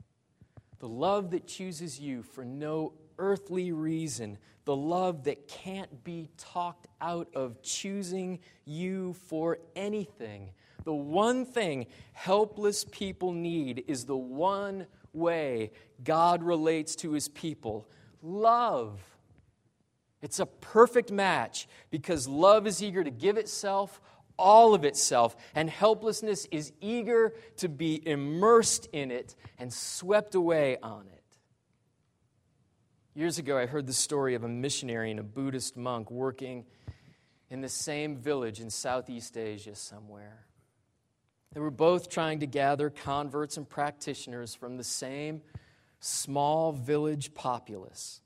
The 0.78 0.88
love 0.88 1.30
that 1.32 1.46
chooses 1.46 1.98
you 1.98 2.22
for 2.22 2.44
no 2.44 2.92
earthly 3.18 3.72
reason, 3.72 4.38
the 4.68 4.76
love 4.76 5.24
that 5.24 5.48
can't 5.48 6.04
be 6.04 6.28
talked 6.36 6.86
out 7.00 7.28
of 7.34 7.62
choosing 7.62 8.38
you 8.66 9.14
for 9.28 9.58
anything 9.74 10.50
the 10.88 10.94
one 10.94 11.44
thing 11.44 11.84
helpless 12.14 12.82
people 12.82 13.32
need 13.32 13.84
is 13.88 14.06
the 14.06 14.16
one 14.16 14.86
way 15.12 15.70
God 16.02 16.42
relates 16.42 16.96
to 16.96 17.12
his 17.12 17.28
people 17.28 17.86
love. 18.22 18.98
It's 20.22 20.40
a 20.40 20.46
perfect 20.46 21.12
match 21.12 21.68
because 21.90 22.26
love 22.26 22.66
is 22.66 22.82
eager 22.82 23.04
to 23.04 23.10
give 23.10 23.36
itself, 23.36 24.00
all 24.38 24.72
of 24.72 24.86
itself, 24.86 25.36
and 25.54 25.68
helplessness 25.68 26.46
is 26.50 26.72
eager 26.80 27.34
to 27.58 27.68
be 27.68 28.00
immersed 28.08 28.88
in 28.94 29.10
it 29.10 29.36
and 29.58 29.70
swept 29.70 30.34
away 30.34 30.78
on 30.82 31.06
it. 31.12 31.17
Years 33.18 33.36
ago, 33.36 33.58
I 33.58 33.66
heard 33.66 33.88
the 33.88 33.92
story 33.92 34.36
of 34.36 34.44
a 34.44 34.48
missionary 34.48 35.10
and 35.10 35.18
a 35.18 35.24
Buddhist 35.24 35.76
monk 35.76 36.08
working 36.08 36.64
in 37.50 37.60
the 37.62 37.68
same 37.68 38.16
village 38.16 38.60
in 38.60 38.70
Southeast 38.70 39.36
Asia 39.36 39.74
somewhere. 39.74 40.46
They 41.52 41.58
were 41.58 41.72
both 41.72 42.10
trying 42.10 42.38
to 42.38 42.46
gather 42.46 42.90
converts 42.90 43.56
and 43.56 43.68
practitioners 43.68 44.54
from 44.54 44.76
the 44.76 44.84
same 44.84 45.42
small 45.98 46.70
village 46.70 47.34
populace. 47.34 48.20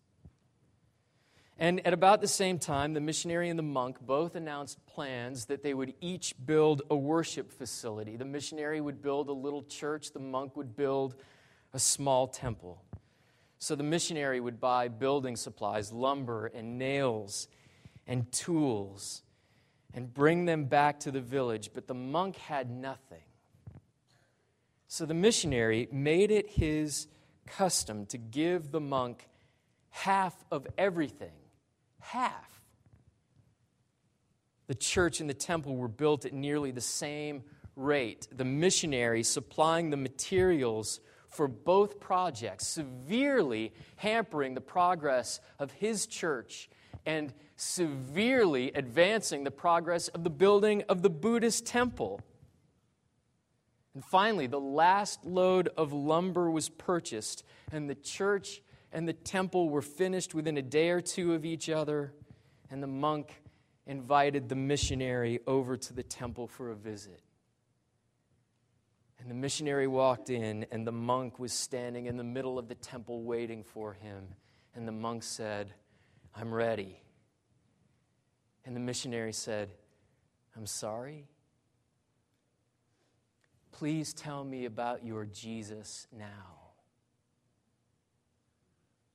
And 1.58 1.86
at 1.86 1.94
about 1.94 2.20
the 2.20 2.28
same 2.28 2.58
time, 2.58 2.92
the 2.92 3.00
missionary 3.00 3.48
and 3.48 3.58
the 3.58 3.62
monk 3.62 3.96
both 3.98 4.34
announced 4.34 4.84
plans 4.84 5.46
that 5.46 5.62
they 5.62 5.72
would 5.72 5.94
each 6.02 6.34
build 6.44 6.82
a 6.90 6.96
worship 6.96 7.50
facility. 7.50 8.16
The 8.16 8.26
missionary 8.26 8.82
would 8.82 9.00
build 9.00 9.30
a 9.30 9.32
little 9.32 9.62
church, 9.62 10.12
the 10.12 10.20
monk 10.20 10.54
would 10.54 10.76
build 10.76 11.14
a 11.72 11.78
small 11.78 12.26
temple. 12.26 12.84
So 13.62 13.76
the 13.76 13.84
missionary 13.84 14.40
would 14.40 14.58
buy 14.58 14.88
building 14.88 15.36
supplies, 15.36 15.92
lumber 15.92 16.46
and 16.46 16.78
nails 16.78 17.46
and 18.08 18.30
tools 18.32 19.22
and 19.94 20.12
bring 20.12 20.46
them 20.46 20.64
back 20.64 20.98
to 21.00 21.12
the 21.12 21.20
village, 21.20 21.70
but 21.72 21.86
the 21.86 21.94
monk 21.94 22.34
had 22.38 22.72
nothing. 22.72 23.22
So 24.88 25.06
the 25.06 25.14
missionary 25.14 25.86
made 25.92 26.32
it 26.32 26.50
his 26.50 27.06
custom 27.46 28.04
to 28.06 28.18
give 28.18 28.72
the 28.72 28.80
monk 28.80 29.28
half 29.90 30.34
of 30.50 30.66
everything. 30.76 31.38
Half. 32.00 32.64
The 34.66 34.74
church 34.74 35.20
and 35.20 35.30
the 35.30 35.34
temple 35.34 35.76
were 35.76 35.86
built 35.86 36.24
at 36.24 36.32
nearly 36.32 36.72
the 36.72 36.80
same 36.80 37.44
rate. 37.76 38.26
The 38.32 38.44
missionary 38.44 39.22
supplying 39.22 39.90
the 39.90 39.96
materials 39.96 40.98
for 41.32 41.48
both 41.48 41.98
projects, 41.98 42.66
severely 42.66 43.72
hampering 43.96 44.54
the 44.54 44.60
progress 44.60 45.40
of 45.58 45.72
his 45.72 46.06
church 46.06 46.68
and 47.06 47.32
severely 47.56 48.70
advancing 48.74 49.44
the 49.44 49.50
progress 49.50 50.08
of 50.08 50.24
the 50.24 50.30
building 50.30 50.82
of 50.88 51.02
the 51.02 51.10
Buddhist 51.10 51.66
temple. 51.66 52.20
And 53.94 54.04
finally, 54.04 54.46
the 54.46 54.60
last 54.60 55.24
load 55.24 55.68
of 55.76 55.92
lumber 55.92 56.50
was 56.50 56.68
purchased, 56.68 57.44
and 57.72 57.88
the 57.88 57.94
church 57.94 58.62
and 58.92 59.08
the 59.08 59.12
temple 59.12 59.68
were 59.68 59.82
finished 59.82 60.34
within 60.34 60.56
a 60.58 60.62
day 60.62 60.90
or 60.90 61.00
two 61.00 61.34
of 61.34 61.44
each 61.44 61.68
other, 61.68 62.12
and 62.70 62.82
the 62.82 62.86
monk 62.86 63.42
invited 63.86 64.48
the 64.48 64.54
missionary 64.54 65.40
over 65.46 65.76
to 65.76 65.92
the 65.92 66.02
temple 66.02 66.46
for 66.46 66.70
a 66.70 66.74
visit. 66.74 67.20
And 69.22 69.30
the 69.30 69.36
missionary 69.36 69.86
walked 69.86 70.30
in, 70.30 70.66
and 70.72 70.84
the 70.84 70.90
monk 70.90 71.38
was 71.38 71.52
standing 71.52 72.06
in 72.06 72.16
the 72.16 72.24
middle 72.24 72.58
of 72.58 72.66
the 72.66 72.74
temple 72.74 73.22
waiting 73.22 73.62
for 73.62 73.92
him. 73.92 74.24
And 74.74 74.86
the 74.86 74.92
monk 74.92 75.22
said, 75.22 75.72
I'm 76.34 76.52
ready. 76.52 77.00
And 78.64 78.74
the 78.74 78.80
missionary 78.80 79.32
said, 79.32 79.70
I'm 80.56 80.66
sorry. 80.66 81.28
Please 83.70 84.12
tell 84.12 84.42
me 84.42 84.64
about 84.64 85.04
your 85.04 85.24
Jesus 85.24 86.08
now. 86.10 86.72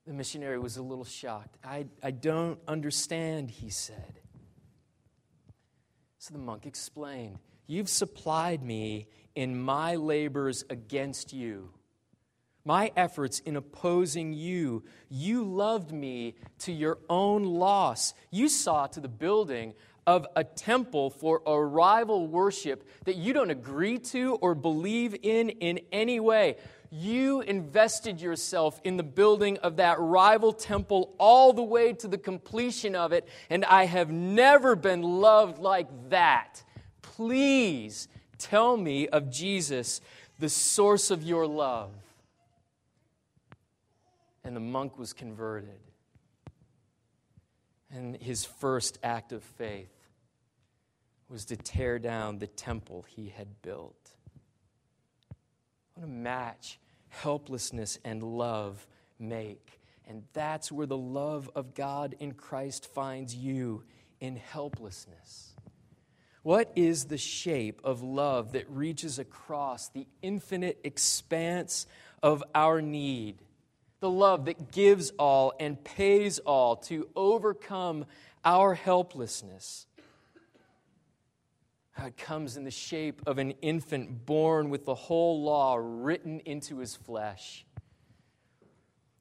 The 0.05 0.13
missionary 0.13 0.57
was 0.57 0.77
a 0.77 0.81
little 0.81 1.03
shocked. 1.03 1.57
I, 1.65 1.85
I 2.01 2.11
don't 2.11 2.59
understand, 2.65 3.51
he 3.51 3.69
said. 3.69 4.21
So 6.17 6.33
the 6.33 6.39
monk 6.39 6.65
explained 6.65 7.39
You've 7.67 7.89
supplied 7.89 8.63
me 8.63 9.07
in 9.36 9.62
my 9.62 9.95
labors 9.95 10.63
against 10.69 11.33
you, 11.33 11.69
my 12.63 12.91
efforts 12.95 13.39
in 13.39 13.55
opposing 13.55 14.33
you. 14.33 14.83
You 15.09 15.43
loved 15.43 15.91
me 15.91 16.36
to 16.59 16.71
your 16.71 16.97
own 17.09 17.43
loss. 17.43 18.13
You 18.31 18.47
saw 18.50 18.88
to 18.88 19.00
the 19.01 19.09
building 19.09 19.74
of 20.07 20.25
a 20.38 20.43
temple 20.45 21.09
for 21.09 21.41
a 21.45 21.62
rival 21.62 22.25
worship 22.25 22.88
that 23.03 23.17
you 23.17 23.33
don't 23.33 23.50
agree 23.51 24.00
to 24.00 24.36
or 24.36 24.55
believe 24.55 25.13
in 25.21 25.50
in 25.50 25.81
any 25.91 26.21
way. 26.21 26.55
You 26.89 27.41
invested 27.41 28.21
yourself 28.21 28.79
in 28.86 28.95
the 28.95 29.03
building 29.03 29.57
of 29.57 29.75
that 29.75 30.00
rival 30.00 30.53
temple 30.53 31.13
all 31.19 31.51
the 31.51 31.63
way 31.63 31.91
to 31.91 32.07
the 32.07 32.17
completion 32.17 32.95
of 32.95 33.12
it, 33.12 33.27
and 33.50 33.65
I 33.65 33.83
have 33.86 34.09
never 34.09 34.77
been 34.77 35.01
loved 35.01 35.59
like 35.59 35.89
that. 36.09 36.63
Please 37.17 38.07
tell 38.38 38.77
me 38.77 39.07
of 39.07 39.31
Jesus, 39.31 40.01
the 40.38 40.50
source 40.50 41.09
of 41.09 41.24
your 41.24 41.47
love. 41.47 41.89
And 44.43 44.55
the 44.55 44.59
monk 44.59 45.00
was 45.00 45.13
converted. 45.13 45.79
And 47.91 48.17
his 48.17 48.45
first 48.45 49.00
act 49.01 49.31
of 49.31 49.41
faith 49.41 49.89
was 51.27 51.45
to 51.45 51.55
tear 51.55 51.97
down 51.97 52.38
the 52.38 52.45
temple 52.45 53.03
he 53.07 53.33
had 53.36 53.63
built. 53.63 54.12
What 55.95 56.03
a 56.03 56.07
match 56.07 56.77
helplessness 57.09 57.97
and 58.05 58.21
love 58.21 58.86
make. 59.17 59.81
And 60.07 60.21
that's 60.33 60.71
where 60.71 60.86
the 60.86 60.95
love 60.95 61.50
of 61.55 61.74
God 61.74 62.15
in 62.19 62.33
Christ 62.33 62.93
finds 62.93 63.33
you 63.33 63.86
in 64.19 64.36
helplessness. 64.36 65.56
What 66.47 66.71
is 66.77 67.07
the 67.07 67.17
shape 67.17 67.81
of 67.83 68.01
love 68.01 68.53
that 68.53 68.69
reaches 68.69 69.19
across 69.19 69.89
the 69.89 70.07
infinite 70.21 70.79
expanse 70.86 71.88
of 72.23 72.41
our 72.55 72.81
need? 72.81 73.41
The 73.99 74.10
love 74.10 74.45
that 74.45 74.71
gives 74.71 75.12
all 75.19 75.51
and 75.60 75.83
pays 75.83 76.39
all 76.39 76.77
to 76.77 77.10
overcome 77.17 78.05
our 78.45 78.75
helplessness. 78.75 79.88
It 82.01 82.15
comes 82.15 82.55
in 82.55 82.63
the 82.63 82.71
shape 82.71 83.23
of 83.27 83.39
an 83.39 83.51
infant 83.62 84.25
born 84.25 84.69
with 84.69 84.86
the 84.86 84.95
whole 84.95 85.43
law 85.43 85.75
written 85.77 86.39
into 86.45 86.77
his 86.77 86.95
flesh. 86.95 87.65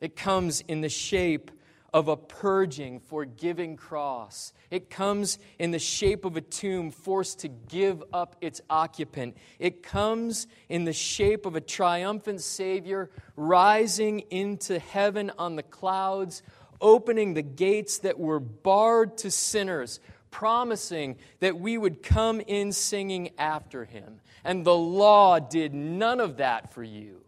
It 0.00 0.14
comes 0.14 0.60
in 0.68 0.80
the 0.80 0.88
shape 0.88 1.50
of 1.96 2.08
a 2.08 2.16
purging, 2.16 3.00
forgiving 3.00 3.74
cross. 3.74 4.52
It 4.70 4.90
comes 4.90 5.38
in 5.58 5.70
the 5.70 5.78
shape 5.78 6.26
of 6.26 6.36
a 6.36 6.42
tomb 6.42 6.90
forced 6.90 7.38
to 7.38 7.48
give 7.48 8.04
up 8.12 8.36
its 8.42 8.60
occupant. 8.68 9.34
It 9.58 9.82
comes 9.82 10.46
in 10.68 10.84
the 10.84 10.92
shape 10.92 11.46
of 11.46 11.56
a 11.56 11.60
triumphant 11.62 12.42
Savior 12.42 13.08
rising 13.34 14.20
into 14.28 14.78
heaven 14.78 15.32
on 15.38 15.56
the 15.56 15.62
clouds, 15.62 16.42
opening 16.82 17.32
the 17.32 17.40
gates 17.40 18.00
that 18.00 18.18
were 18.18 18.40
barred 18.40 19.16
to 19.16 19.30
sinners, 19.30 19.98
promising 20.30 21.16
that 21.40 21.58
we 21.58 21.78
would 21.78 22.02
come 22.02 22.42
in 22.42 22.72
singing 22.72 23.30
after 23.38 23.86
him. 23.86 24.20
And 24.44 24.66
the 24.66 24.76
law 24.76 25.38
did 25.38 25.72
none 25.72 26.20
of 26.20 26.36
that 26.36 26.74
for 26.74 26.82
you. 26.82 27.22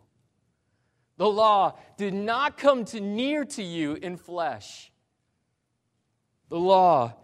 The 1.19 1.29
law 1.29 1.77
did 1.97 2.15
not 2.15 2.57
come 2.57 2.85
to 2.87 3.01
near 3.01 3.45
to 3.45 3.63
you 3.63 3.95
in 3.95 4.17
flesh. 4.17 4.91
The 6.49 6.59
law 6.59 7.15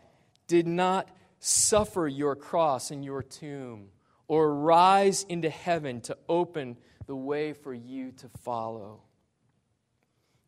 did 0.49 0.67
not 0.67 1.09
suffer 1.39 2.07
your 2.07 2.35
cross 2.35 2.91
and 2.91 3.05
your 3.05 3.23
tomb 3.23 3.89
or 4.27 4.55
rise 4.55 5.25
into 5.29 5.49
heaven 5.49 6.01
to 6.03 6.19
open 6.29 6.77
the 7.07 7.15
way 7.15 7.53
for 7.53 7.73
you 7.73 8.11
to 8.13 8.29
follow. 8.43 9.03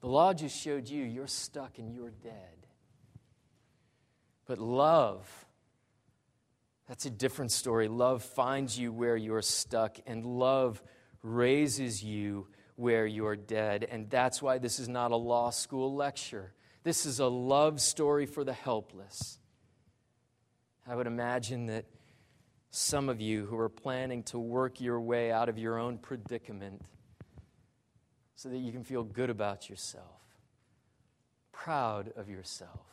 The 0.01 0.09
law 0.09 0.35
just 0.35 0.61
showed 0.61 0.89
you 0.89 1.05
you're 1.05 1.27
stuck 1.27 1.79
and 1.79 1.93
you're 1.95 2.11
dead. 2.11 2.67
But 4.47 4.59
love, 4.59 5.47
that's 6.89 7.07
a 7.07 7.11
different 7.11 7.53
story. 7.53 7.89
Love 7.89 8.23
finds 8.23 8.79
you 8.79 8.93
where 8.93 9.17
you're 9.17 9.43
stuck, 9.43 9.99
and 10.07 10.25
love 10.25 10.83
raises 11.23 12.03
you 12.03 12.47
where 12.77 13.07
you're 13.07 13.37
dead. 13.37 13.87
And 13.91 14.09
that's 14.09 14.41
why 14.41 14.59
this 14.59 14.79
is 14.79 14.89
not 14.89 15.11
a 15.11 15.17
law 15.17 15.51
school 15.51 15.95
lecture. 15.95 16.53
This 16.85 17.05
is 17.05 17.19
a 17.19 17.27
love 17.27 17.81
story 17.81 18.27
for 18.27 18.45
the 18.45 18.53
helpless. 18.53 19.39
I 20.87 20.95
would 20.95 21.09
imagine 21.09 21.67
that 21.67 21.87
some 22.71 23.09
of 23.09 23.21
you 23.21 23.47
who 23.47 23.59
are 23.59 23.69
planning 23.69 24.23
to 24.25 24.39
work 24.39 24.81
your 24.81 25.01
way 25.01 25.33
out 25.33 25.49
of 25.49 25.59
your 25.59 25.79
own 25.79 25.99
predicament 25.99 26.83
so 28.37 28.51
that 28.51 28.59
you 28.59 28.71
can 28.71 28.85
feel 28.85 29.03
good 29.03 29.31
about 29.31 29.69
yourself, 29.69 30.21
proud 31.53 32.13
of 32.17 32.29
yourself. 32.29 32.87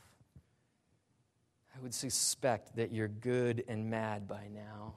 I 1.76 1.82
would 1.82 1.94
suspect 1.94 2.78
that 2.78 2.92
you're 2.92 3.08
good 3.08 3.64
and 3.68 3.90
mad 3.90 4.28
by 4.28 4.48
now. 4.48 4.96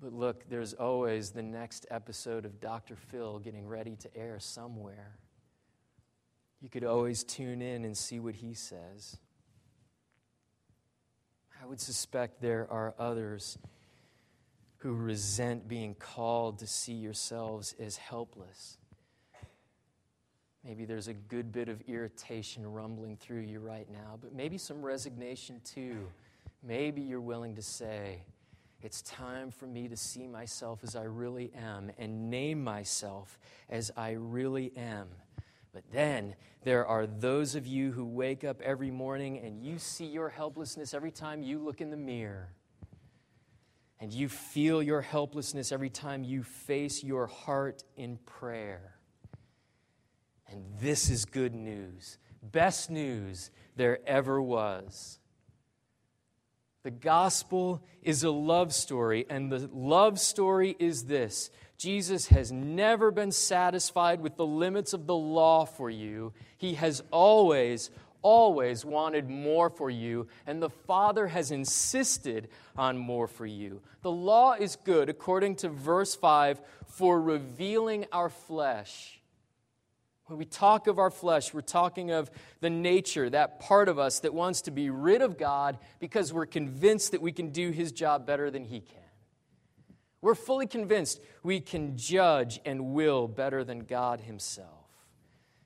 But 0.00 0.14
look, 0.14 0.48
there's 0.48 0.72
always 0.72 1.30
the 1.30 1.42
next 1.42 1.86
episode 1.90 2.46
of 2.46 2.58
Dr. 2.58 2.96
Phil 2.96 3.38
getting 3.38 3.66
ready 3.66 3.96
to 3.96 4.16
air 4.16 4.38
somewhere. 4.38 5.18
You 6.62 6.70
could 6.70 6.84
always 6.84 7.22
tune 7.22 7.60
in 7.60 7.84
and 7.84 7.96
see 7.96 8.18
what 8.18 8.34
he 8.34 8.54
says. 8.54 9.18
I 11.62 11.66
would 11.66 11.80
suspect 11.80 12.40
there 12.40 12.66
are 12.70 12.94
others 12.98 13.58
who 14.78 14.94
resent 14.94 15.68
being 15.68 15.94
called 15.94 16.60
to 16.60 16.66
see 16.66 16.94
yourselves 16.94 17.74
as 17.78 17.98
helpless. 17.98 18.78
Maybe 20.64 20.86
there's 20.86 21.08
a 21.08 21.14
good 21.14 21.52
bit 21.52 21.68
of 21.68 21.82
irritation 21.86 22.66
rumbling 22.66 23.16
through 23.16 23.40
you 23.40 23.60
right 23.60 23.90
now, 23.90 24.18
but 24.20 24.34
maybe 24.34 24.56
some 24.56 24.80
resignation 24.80 25.60
too. 25.64 26.08
Maybe 26.62 27.02
you're 27.02 27.20
willing 27.20 27.56
to 27.56 27.62
say, 27.62 28.22
it's 28.82 29.02
time 29.02 29.50
for 29.50 29.66
me 29.66 29.88
to 29.88 29.96
see 29.96 30.26
myself 30.26 30.80
as 30.82 30.96
I 30.96 31.04
really 31.04 31.52
am 31.54 31.90
and 31.98 32.30
name 32.30 32.64
myself 32.64 33.38
as 33.68 33.90
I 33.96 34.12
really 34.12 34.72
am. 34.76 35.08
But 35.72 35.84
then 35.92 36.34
there 36.64 36.86
are 36.86 37.06
those 37.06 37.54
of 37.54 37.66
you 37.66 37.92
who 37.92 38.04
wake 38.04 38.42
up 38.42 38.60
every 38.60 38.90
morning 38.90 39.38
and 39.38 39.62
you 39.62 39.78
see 39.78 40.06
your 40.06 40.28
helplessness 40.28 40.94
every 40.94 41.10
time 41.10 41.42
you 41.42 41.58
look 41.58 41.80
in 41.80 41.90
the 41.90 41.96
mirror. 41.96 42.52
And 44.00 44.12
you 44.12 44.28
feel 44.28 44.82
your 44.82 45.02
helplessness 45.02 45.72
every 45.72 45.90
time 45.90 46.24
you 46.24 46.42
face 46.42 47.04
your 47.04 47.26
heart 47.26 47.84
in 47.96 48.16
prayer. 48.24 48.94
And 50.48 50.64
this 50.80 51.10
is 51.10 51.26
good 51.26 51.54
news, 51.54 52.18
best 52.42 52.90
news 52.90 53.50
there 53.76 54.00
ever 54.06 54.40
was. 54.40 55.19
The 56.82 56.90
gospel 56.90 57.82
is 58.02 58.24
a 58.24 58.30
love 58.30 58.72
story, 58.72 59.26
and 59.28 59.52
the 59.52 59.68
love 59.72 60.18
story 60.18 60.76
is 60.78 61.04
this 61.04 61.50
Jesus 61.76 62.28
has 62.28 62.50
never 62.50 63.10
been 63.10 63.32
satisfied 63.32 64.20
with 64.20 64.36
the 64.36 64.46
limits 64.46 64.94
of 64.94 65.06
the 65.06 65.16
law 65.16 65.66
for 65.66 65.90
you. 65.90 66.32
He 66.56 66.74
has 66.74 67.02
always, 67.10 67.90
always 68.22 68.84
wanted 68.84 69.28
more 69.28 69.68
for 69.68 69.90
you, 69.90 70.28
and 70.46 70.62
the 70.62 70.70
Father 70.70 71.26
has 71.26 71.50
insisted 71.50 72.48
on 72.76 72.96
more 72.96 73.26
for 73.26 73.46
you. 73.46 73.82
The 74.00 74.10
law 74.10 74.54
is 74.54 74.76
good, 74.76 75.10
according 75.10 75.56
to 75.56 75.68
verse 75.68 76.14
5, 76.14 76.62
for 76.86 77.20
revealing 77.20 78.06
our 78.10 78.30
flesh. 78.30 79.19
When 80.30 80.38
we 80.38 80.44
talk 80.44 80.86
of 80.86 81.00
our 81.00 81.10
flesh, 81.10 81.52
we're 81.52 81.60
talking 81.60 82.12
of 82.12 82.30
the 82.60 82.70
nature, 82.70 83.28
that 83.30 83.58
part 83.58 83.88
of 83.88 83.98
us 83.98 84.20
that 84.20 84.32
wants 84.32 84.62
to 84.62 84.70
be 84.70 84.88
rid 84.88 85.22
of 85.22 85.36
God 85.36 85.76
because 85.98 86.32
we're 86.32 86.46
convinced 86.46 87.10
that 87.10 87.20
we 87.20 87.32
can 87.32 87.50
do 87.50 87.72
His 87.72 87.90
job 87.90 88.26
better 88.26 88.48
than 88.48 88.64
He 88.64 88.78
can. 88.78 88.96
We're 90.22 90.36
fully 90.36 90.68
convinced 90.68 91.20
we 91.42 91.58
can 91.58 91.96
judge 91.96 92.60
and 92.64 92.92
will 92.92 93.26
better 93.26 93.64
than 93.64 93.80
God 93.80 94.20
Himself. 94.20 94.86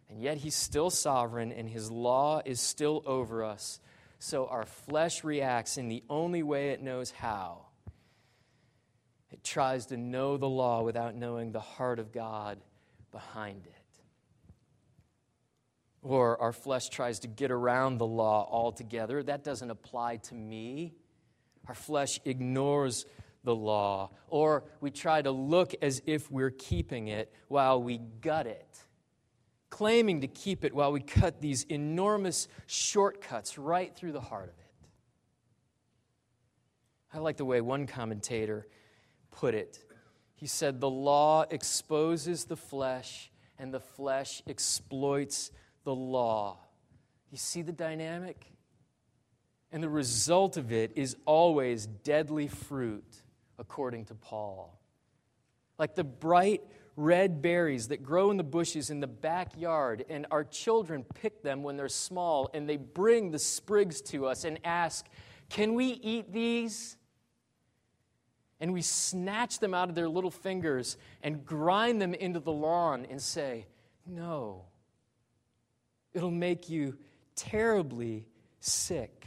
And 0.08 0.22
yet 0.22 0.38
He's 0.38 0.54
still 0.54 0.88
sovereign 0.88 1.52
and 1.52 1.68
His 1.68 1.90
law 1.90 2.40
is 2.42 2.58
still 2.58 3.02
over 3.04 3.44
us. 3.44 3.80
So 4.18 4.46
our 4.46 4.64
flesh 4.64 5.24
reacts 5.24 5.76
in 5.76 5.88
the 5.88 6.02
only 6.08 6.42
way 6.42 6.70
it 6.70 6.80
knows 6.80 7.10
how. 7.10 7.66
It 9.30 9.44
tries 9.44 9.86
to 9.86 9.98
know 9.98 10.38
the 10.38 10.48
law 10.48 10.82
without 10.82 11.14
knowing 11.14 11.52
the 11.52 11.60
heart 11.60 11.98
of 11.98 12.12
God 12.12 12.62
behind 13.12 13.66
it 13.66 13.83
or 16.04 16.40
our 16.40 16.52
flesh 16.52 16.90
tries 16.90 17.18
to 17.20 17.28
get 17.28 17.50
around 17.50 17.98
the 17.98 18.06
law 18.06 18.46
altogether. 18.50 19.22
That 19.22 19.42
doesn't 19.42 19.70
apply 19.70 20.18
to 20.18 20.34
me. 20.34 20.94
Our 21.66 21.74
flesh 21.74 22.20
ignores 22.26 23.06
the 23.42 23.54
law, 23.54 24.10
or 24.28 24.64
we 24.80 24.90
try 24.90 25.22
to 25.22 25.30
look 25.30 25.74
as 25.82 26.02
if 26.06 26.30
we're 26.30 26.50
keeping 26.50 27.08
it 27.08 27.32
while 27.48 27.82
we 27.82 27.98
gut 28.20 28.46
it, 28.46 28.78
claiming 29.70 30.20
to 30.22 30.26
keep 30.26 30.64
it 30.64 30.74
while 30.74 30.92
we 30.92 31.00
cut 31.00 31.40
these 31.40 31.64
enormous 31.64 32.48
shortcuts 32.66 33.58
right 33.58 33.94
through 33.94 34.12
the 34.12 34.20
heart 34.20 34.50
of 34.50 34.58
it. 34.58 34.64
I 37.12 37.18
like 37.18 37.36
the 37.36 37.44
way 37.44 37.60
one 37.60 37.86
commentator 37.86 38.66
put 39.30 39.54
it. 39.54 39.78
He 40.34 40.46
said, 40.46 40.80
The 40.80 40.90
law 40.90 41.44
exposes 41.50 42.44
the 42.44 42.56
flesh, 42.56 43.30
and 43.58 43.72
the 43.72 43.80
flesh 43.80 44.42
exploits 44.46 45.50
the 45.84 45.94
law. 45.94 46.58
You 47.30 47.38
see 47.38 47.62
the 47.62 47.72
dynamic? 47.72 48.46
And 49.72 49.82
the 49.82 49.88
result 49.88 50.56
of 50.56 50.72
it 50.72 50.92
is 50.96 51.16
always 51.24 51.86
deadly 51.86 52.48
fruit, 52.48 53.22
according 53.58 54.06
to 54.06 54.14
Paul. 54.14 54.80
Like 55.78 55.94
the 55.94 56.04
bright 56.04 56.62
red 56.96 57.42
berries 57.42 57.88
that 57.88 58.02
grow 58.02 58.30
in 58.30 58.36
the 58.36 58.44
bushes 58.44 58.90
in 58.90 59.00
the 59.00 59.08
backyard, 59.08 60.04
and 60.08 60.26
our 60.30 60.44
children 60.44 61.04
pick 61.14 61.42
them 61.42 61.62
when 61.62 61.76
they're 61.76 61.88
small, 61.88 62.48
and 62.54 62.68
they 62.68 62.76
bring 62.76 63.30
the 63.30 63.38
sprigs 63.38 64.00
to 64.00 64.26
us 64.26 64.44
and 64.44 64.60
ask, 64.64 65.06
Can 65.50 65.74
we 65.74 65.86
eat 65.86 66.32
these? 66.32 66.96
And 68.60 68.72
we 68.72 68.82
snatch 68.82 69.58
them 69.58 69.74
out 69.74 69.88
of 69.88 69.94
their 69.94 70.08
little 70.08 70.30
fingers 70.30 70.96
and 71.22 71.44
grind 71.44 72.00
them 72.00 72.14
into 72.14 72.38
the 72.38 72.52
lawn 72.52 73.06
and 73.10 73.20
say, 73.20 73.66
No. 74.06 74.66
It'll 76.14 76.30
make 76.30 76.70
you 76.70 76.96
terribly 77.36 78.26
sick. 78.60 79.26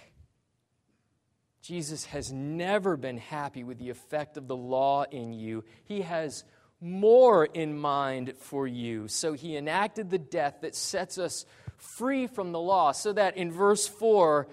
Jesus 1.62 2.06
has 2.06 2.32
never 2.32 2.96
been 2.96 3.18
happy 3.18 3.66
with 3.66 3.78
the 3.78 3.90
effect 3.90 4.38
of 4.38 4.48
the 4.48 4.56
law 4.56 5.04
in 5.04 5.34
you. 5.34 5.66
He 5.84 6.02
has 6.02 6.46
more 6.80 7.44
in 7.44 7.78
mind 7.78 8.36
for 8.40 8.66
you. 8.66 9.10
So 9.10 9.34
he 9.34 9.58
enacted 9.58 10.10
the 10.10 10.18
death 10.18 10.62
that 10.62 10.76
sets 10.76 11.18
us 11.18 11.46
free 11.76 12.26
from 12.26 12.54
the 12.54 12.60
law, 12.60 12.94
so 12.94 13.12
that 13.14 13.36
in 13.36 13.52
verse 13.52 13.86
4, 13.86 14.48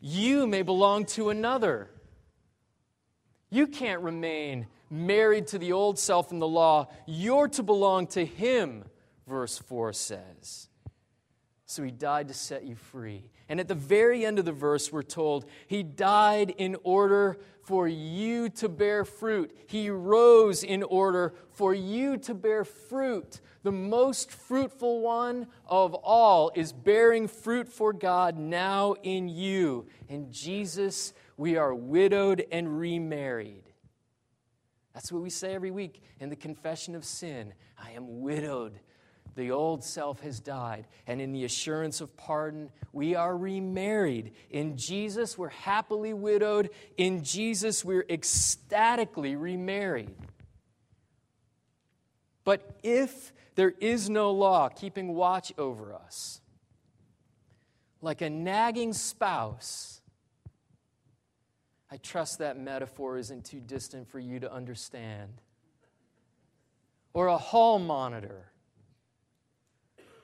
you 0.00 0.46
may 0.46 0.62
belong 0.62 1.04
to 1.04 1.28
another. 1.28 1.90
You 3.50 3.66
can't 3.66 4.00
remain 4.00 4.66
married 4.88 5.48
to 5.48 5.58
the 5.58 5.72
old 5.72 5.98
self 5.98 6.32
in 6.32 6.38
the 6.38 6.48
law. 6.48 6.88
You're 7.06 7.48
to 7.48 7.62
belong 7.62 8.06
to 8.08 8.24
him, 8.24 8.84
verse 9.26 9.58
4 9.58 9.92
says. 9.92 10.69
So 11.70 11.84
he 11.84 11.92
died 11.92 12.26
to 12.26 12.34
set 12.34 12.64
you 12.64 12.74
free. 12.74 13.30
And 13.48 13.60
at 13.60 13.68
the 13.68 13.76
very 13.76 14.26
end 14.26 14.40
of 14.40 14.44
the 14.44 14.50
verse, 14.50 14.90
we're 14.90 15.02
told 15.02 15.44
he 15.68 15.84
died 15.84 16.52
in 16.58 16.76
order 16.82 17.38
for 17.62 17.86
you 17.86 18.48
to 18.48 18.68
bear 18.68 19.04
fruit. 19.04 19.56
He 19.68 19.88
rose 19.88 20.64
in 20.64 20.82
order 20.82 21.32
for 21.52 21.72
you 21.72 22.16
to 22.18 22.34
bear 22.34 22.64
fruit. 22.64 23.40
The 23.62 23.70
most 23.70 24.32
fruitful 24.32 25.00
one 25.00 25.46
of 25.64 25.94
all 25.94 26.50
is 26.56 26.72
bearing 26.72 27.28
fruit 27.28 27.68
for 27.68 27.92
God 27.92 28.36
now 28.36 28.96
in 29.04 29.28
you. 29.28 29.86
In 30.08 30.32
Jesus, 30.32 31.12
we 31.36 31.56
are 31.56 31.72
widowed 31.72 32.44
and 32.50 32.80
remarried. 32.80 33.62
That's 34.92 35.12
what 35.12 35.22
we 35.22 35.30
say 35.30 35.54
every 35.54 35.70
week 35.70 36.02
in 36.18 36.30
the 36.30 36.36
confession 36.36 36.96
of 36.96 37.04
sin. 37.04 37.54
I 37.78 37.92
am 37.92 38.22
widowed 38.22 38.80
the 39.34 39.50
old 39.50 39.84
self 39.84 40.20
has 40.20 40.40
died, 40.40 40.86
and 41.06 41.20
in 41.20 41.32
the 41.32 41.44
assurance 41.44 42.00
of 42.00 42.16
pardon, 42.16 42.70
we 42.92 43.14
are 43.14 43.36
remarried. 43.36 44.32
In 44.50 44.76
Jesus, 44.76 45.38
we're 45.38 45.48
happily 45.48 46.12
widowed. 46.12 46.70
In 46.96 47.22
Jesus, 47.22 47.84
we're 47.84 48.06
ecstatically 48.08 49.36
remarried. 49.36 50.16
But 52.44 52.78
if 52.82 53.32
there 53.54 53.72
is 53.80 54.10
no 54.10 54.32
law 54.32 54.68
keeping 54.68 55.14
watch 55.14 55.52
over 55.58 55.94
us, 55.94 56.40
like 58.02 58.22
a 58.22 58.30
nagging 58.30 58.92
spouse, 58.92 60.00
I 61.90 61.96
trust 61.98 62.38
that 62.38 62.58
metaphor 62.58 63.18
isn't 63.18 63.44
too 63.44 63.60
distant 63.60 64.08
for 64.08 64.18
you 64.18 64.40
to 64.40 64.52
understand. 64.52 65.40
Or 67.12 67.26
a 67.26 67.36
hall 67.36 67.78
monitor 67.78 68.49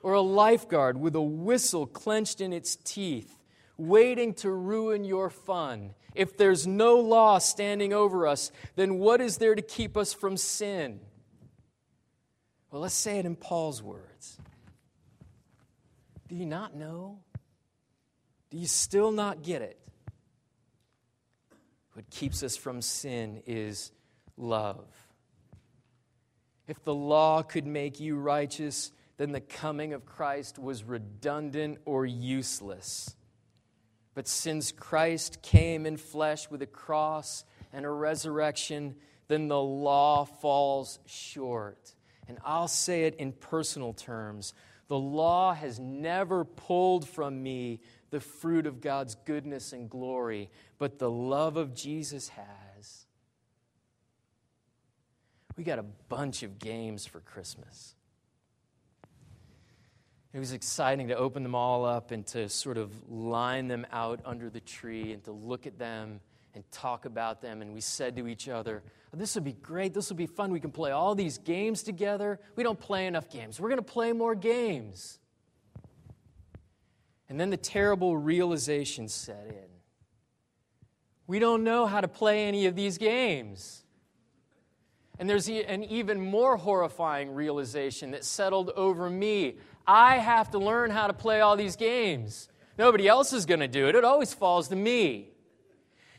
or 0.07 0.13
a 0.13 0.21
lifeguard 0.21 0.97
with 0.97 1.17
a 1.17 1.21
whistle 1.21 1.85
clenched 1.85 2.41
in 2.41 2.53
its 2.53 2.77
teeth, 2.77 3.41
waiting 3.77 4.33
to 4.33 4.49
ruin 4.49 5.03
your 5.03 5.29
fun. 5.29 5.95
If 6.15 6.37
there's 6.37 6.65
no 6.65 7.01
law 7.01 7.39
standing 7.39 7.93
over 7.93 8.25
us, 8.25 8.53
then 8.77 9.01
what 9.01 9.21
is 9.21 9.39
there 9.39 9.57
to 9.57 9.63
keep 9.63 9.97
us 9.97 10.13
from 10.13 10.37
sin? 10.37 11.01
Well, 12.71 12.83
let's 12.83 12.95
say 12.95 13.19
it 13.19 13.27
in 13.27 13.35
Paul's 13.35 13.83
words. 13.83 14.39
Do 16.29 16.37
you 16.37 16.47
not 16.47 16.77
know? 16.77 17.19
Do 18.51 18.59
you 18.59 18.69
still 18.69 19.11
not 19.11 19.43
get 19.43 19.61
it? 19.61 19.77
What 21.95 22.09
keeps 22.11 22.45
us 22.45 22.57
from 22.57 22.81
sin 22.81 23.43
is 23.45 23.91
love. 24.37 24.87
If 26.69 26.85
the 26.85 26.95
law 26.95 27.43
could 27.43 27.67
make 27.67 27.99
you 27.99 28.17
righteous, 28.17 28.93
then 29.17 29.33
the 29.33 29.41
coming 29.41 29.93
of 29.93 30.05
Christ 30.05 30.59
was 30.59 30.85
redundant 30.85 31.79
or 31.85 32.05
useless. 32.05 33.15
But 34.15 34.29
since 34.29 34.73
Christ 34.73 35.43
came 35.43 35.87
in 35.87 35.97
flesh 35.97 36.51
with 36.51 36.63
a 36.63 36.67
cross 36.67 37.45
and 37.73 37.85
a 37.85 37.91
resurrection, 37.91 38.97
then 39.29 39.49
the 39.49 39.61
law 39.61 40.25
falls 40.25 40.99
short. 41.07 41.95
And 42.29 42.39
I'll 42.45 42.69
say 42.69 43.05
it 43.05 43.17
in 43.17 43.33
personal 43.33 43.93
terms 43.93 44.55
the 44.89 44.99
law 44.99 45.53
has 45.53 45.81
never 45.81 46.45
pulled 46.45 47.09
from 47.09 47.43
me 47.43 47.81
the 48.11 48.21
fruit 48.21 48.67
of 48.67 48.81
God's 48.81 49.17
goodness 49.25 49.73
and 49.73 49.91
glory, 49.91 50.49
but 50.79 50.99
the 50.99 51.11
love 51.11 51.57
of 51.57 51.75
Jesus 51.75 52.29
has. 52.29 53.07
We 55.57 55.65
got 55.65 55.79
a 55.79 55.85
bunch 56.09 56.43
of 56.43 56.59
games 56.59 57.05
for 57.05 57.21
Christmas. 57.21 57.97
It 60.37 60.39
was 60.39 60.53
exciting 60.53 61.09
to 61.09 61.17
open 61.17 61.43
them 61.43 61.55
all 61.55 61.87
up 61.87 62.11
and 62.11 62.27
to 62.27 62.51
sort 62.51 62.77
of 62.77 62.93
line 63.11 63.69
them 63.69 63.87
out 63.91 64.21
under 64.27 64.51
the 64.51 64.61
tree 64.61 65.15
and 65.15 65.25
to 65.25 65.33
look 65.33 65.67
at 65.67 65.79
them 65.79 66.21
and 66.53 66.63
talk 66.71 67.07
about 67.07 67.41
them. 67.41 67.63
And 67.63 67.73
we 67.73 67.81
said 67.81 68.17
to 68.17 68.29
each 68.29 68.47
other, 68.47 68.83
This 69.15 69.35
would 69.35 69.45
be 69.45 69.55
great. 69.55 69.95
This 69.95 70.11
will 70.11 70.19
be 70.19 70.27
fun. 70.27 70.53
We 70.53 70.61
can 70.61 70.73
play 70.73 70.91
all 70.91 71.15
these 71.15 71.39
games 71.39 71.83
together. 71.83 72.39
We 72.55 72.65
don't 72.65 72.79
play 72.79 73.07
enough 73.07 73.31
games. 73.31 73.59
We're 73.59 73.71
going 73.71 73.83
to 73.83 73.93
play 73.93 74.13
more 74.13 74.35
games. 74.35 75.19
And 77.31 77.41
then 77.41 77.49
the 77.49 77.57
terrible 77.57 78.15
realization 78.15 79.09
set 79.09 79.47
in. 79.49 79.71
We 81.27 81.39
don't 81.39 81.65
know 81.65 81.87
how 81.87 82.03
to 82.03 82.09
play 82.09 82.45
any 82.45 82.67
of 82.67 82.77
these 82.77 82.99
games. 82.99 83.87
And 85.19 85.31
there's 85.31 85.49
an 85.49 85.85
even 85.85 86.21
more 86.21 86.59
horrifying 86.59 87.31
realization 87.31 88.11
that 88.11 88.23
settled 88.23 88.71
over 88.77 89.09
me. 89.09 89.57
I 89.87 90.17
have 90.19 90.51
to 90.51 90.59
learn 90.59 90.91
how 90.91 91.07
to 91.07 91.13
play 91.13 91.41
all 91.41 91.57
these 91.57 91.77
games. 91.77 92.49
Nobody 92.79 93.09
else 93.09 93.33
is 93.33 93.47
going 93.47 93.61
to 93.61 93.69
do 93.69 93.89
it. 93.89 93.95
It 93.95 94.05
always 94.05 94.35
falls 94.35 94.69
to 94.69 94.77
me. 94.77 95.31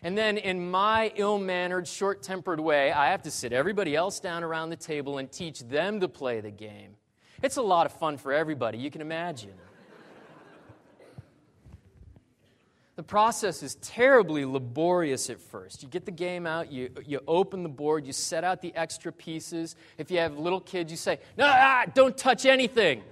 And 0.04 0.18
then, 0.18 0.38
in 0.38 0.70
my 0.70 1.12
ill 1.16 1.40
mannered, 1.40 1.88
short 1.88 2.22
tempered 2.22 2.60
way, 2.60 2.92
I 2.92 3.08
have 3.10 3.24
to 3.24 3.32
sit 3.32 3.52
everybody 3.52 3.96
else 3.96 4.20
down 4.20 4.44
around 4.44 4.70
the 4.70 4.76
table 4.76 5.18
and 5.18 5.32
teach 5.32 5.62
them 5.62 6.00
to 6.02 6.08
play 6.08 6.40
the 6.40 6.52
game. 6.52 6.96
It's 7.42 7.58
a 7.58 7.62
lot 7.62 7.86
of 7.86 7.94
fun 7.94 8.18
for 8.18 8.32
everybody, 8.32 8.78
you 8.78 8.92
can 8.92 9.02
imagine. 9.02 9.54
The 12.96 13.04
process 13.04 13.62
is 13.62 13.76
terribly 13.76 14.44
laborious 14.44 15.30
at 15.30 15.40
first. 15.40 15.84
You 15.84 15.90
get 15.90 16.06
the 16.06 16.12
game 16.12 16.48
out, 16.48 16.72
you, 16.72 16.90
you 17.06 17.20
open 17.28 17.62
the 17.62 17.70
board, 17.70 18.08
you 18.08 18.14
set 18.14 18.44
out 18.44 18.60
the 18.60 18.76
extra 18.76 19.12
pieces. 19.12 19.76
If 20.00 20.10
you 20.10 20.18
have 20.18 20.40
little 20.40 20.60
kids, 20.60 20.90
you 20.90 20.98
say, 20.98 21.20
No, 21.38 21.46
ah, 21.46 21.86
don't 21.94 22.18
touch 22.18 22.48
anything. 22.48 23.04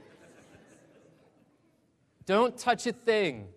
Don't 2.25 2.57
touch 2.57 2.87
a 2.87 2.91
thing. 2.91 3.47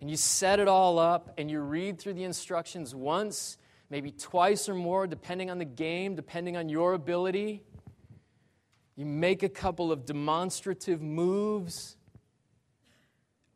And 0.00 0.10
you 0.10 0.16
set 0.16 0.58
it 0.58 0.68
all 0.68 0.98
up 0.98 1.34
and 1.38 1.50
you 1.50 1.60
read 1.60 1.98
through 1.98 2.14
the 2.14 2.24
instructions 2.24 2.94
once, 2.94 3.56
maybe 3.88 4.10
twice 4.10 4.68
or 4.68 4.74
more, 4.74 5.06
depending 5.06 5.50
on 5.50 5.58
the 5.58 5.64
game, 5.64 6.16
depending 6.16 6.56
on 6.56 6.68
your 6.68 6.94
ability. 6.94 7.62
You 8.96 9.06
make 9.06 9.42
a 9.42 9.48
couple 9.48 9.92
of 9.92 10.04
demonstrative 10.04 11.00
moves. 11.00 11.96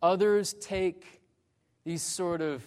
Others 0.02 0.54
take 0.60 1.20
these 1.84 2.02
sort 2.02 2.40
of 2.40 2.64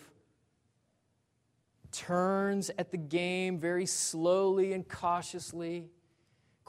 turns 1.92 2.70
at 2.78 2.92
the 2.92 2.98
game 2.98 3.60
very 3.60 3.86
slowly 3.86 4.74
and 4.74 4.88
cautiously. 4.88 5.90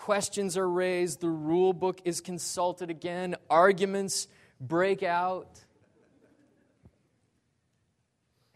Questions 0.00 0.56
are 0.56 0.68
raised, 0.68 1.20
the 1.20 1.28
rule 1.28 1.72
book 1.72 2.00
is 2.04 2.20
consulted 2.20 2.88
again, 2.88 3.36
arguments 3.48 4.28
break 4.60 5.02
out. 5.02 5.60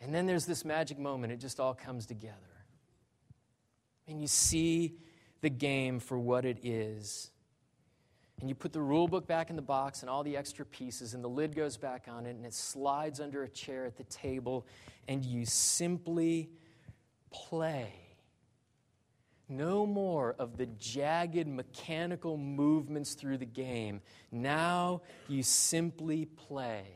And 0.01 0.15
then 0.15 0.27
there's 0.27 0.47
this 0.47 0.65
magic 0.65 0.99
moment, 0.99 1.33
it 1.33 1.41
just 1.41 1.61
all 1.61 1.75
comes 1.75 2.07
together. 2.07 2.35
And 4.09 4.21
you 4.21 4.27
see 4.27 4.95
the 5.43 5.51
game 5.51 6.01
for 6.01 6.19
what 6.19 6.45
it 6.45 6.65
is 6.65 7.31
and 8.41 8.49
you 8.49 8.55
put 8.55 8.73
the 8.73 8.81
rule 8.81 9.09
book 9.09 9.27
back 9.27 9.51
in 9.51 9.57
the 9.57 9.63
box 9.63 10.03
and 10.03 10.11
all 10.11 10.23
the 10.25 10.37
extra 10.37 10.67
pieces, 10.67 11.15
and 11.15 11.23
the 11.23 11.29
lid 11.29 11.55
goes 11.55 11.77
back 11.77 12.07
on 12.09 12.27
it, 12.27 12.37
and 12.37 12.45
it 12.45 12.53
slides 12.53 13.21
under 13.21 13.43
a 13.43 13.49
chair 13.49 13.87
at 13.87 13.97
the 13.97 14.05
table, 14.05 14.67
and 15.09 15.25
you 15.25 15.47
simply 15.47 16.51
play. 17.31 17.93
No 19.49 19.85
more 19.85 20.35
of 20.39 20.57
the 20.57 20.67
jagged 20.67 21.47
mechanical 21.47 22.39
movements 22.39 23.15
through 23.15 23.39
the 23.39 23.45
game. 23.45 24.01
Now 24.33 25.03
you 25.29 25.43
simply 25.43 26.25
play. 26.25 26.87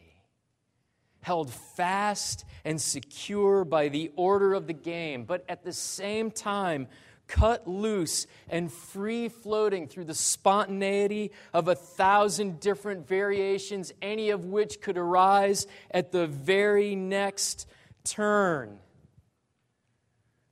Held 1.21 1.53
fast 1.53 2.45
and 2.65 2.81
secure 2.81 3.65
by 3.65 3.89
the 3.89 4.13
order 4.17 4.55
of 4.55 4.67
the 4.67 4.73
game, 4.73 5.25
but 5.25 5.45
at 5.49 5.63
the 5.63 5.73
same 5.73 6.31
time, 6.31 6.89
cut 7.27 7.69
loose 7.69 8.27
and 8.49 8.73
free 8.73 9.29
floating 9.29 9.87
through 9.87 10.05
the 10.05 10.15
spontaneity 10.15 11.31
of 11.53 11.69
a 11.69 11.75
thousand 11.75 12.61
different 12.61 13.07
variations, 13.07 13.93
any 14.01 14.31
of 14.31 14.47
which 14.47 14.81
could 14.81 14.97
arise 14.97 15.67
at 15.91 16.11
the 16.13 16.27
very 16.27 16.95
next 16.97 17.67
turn. 18.05 18.79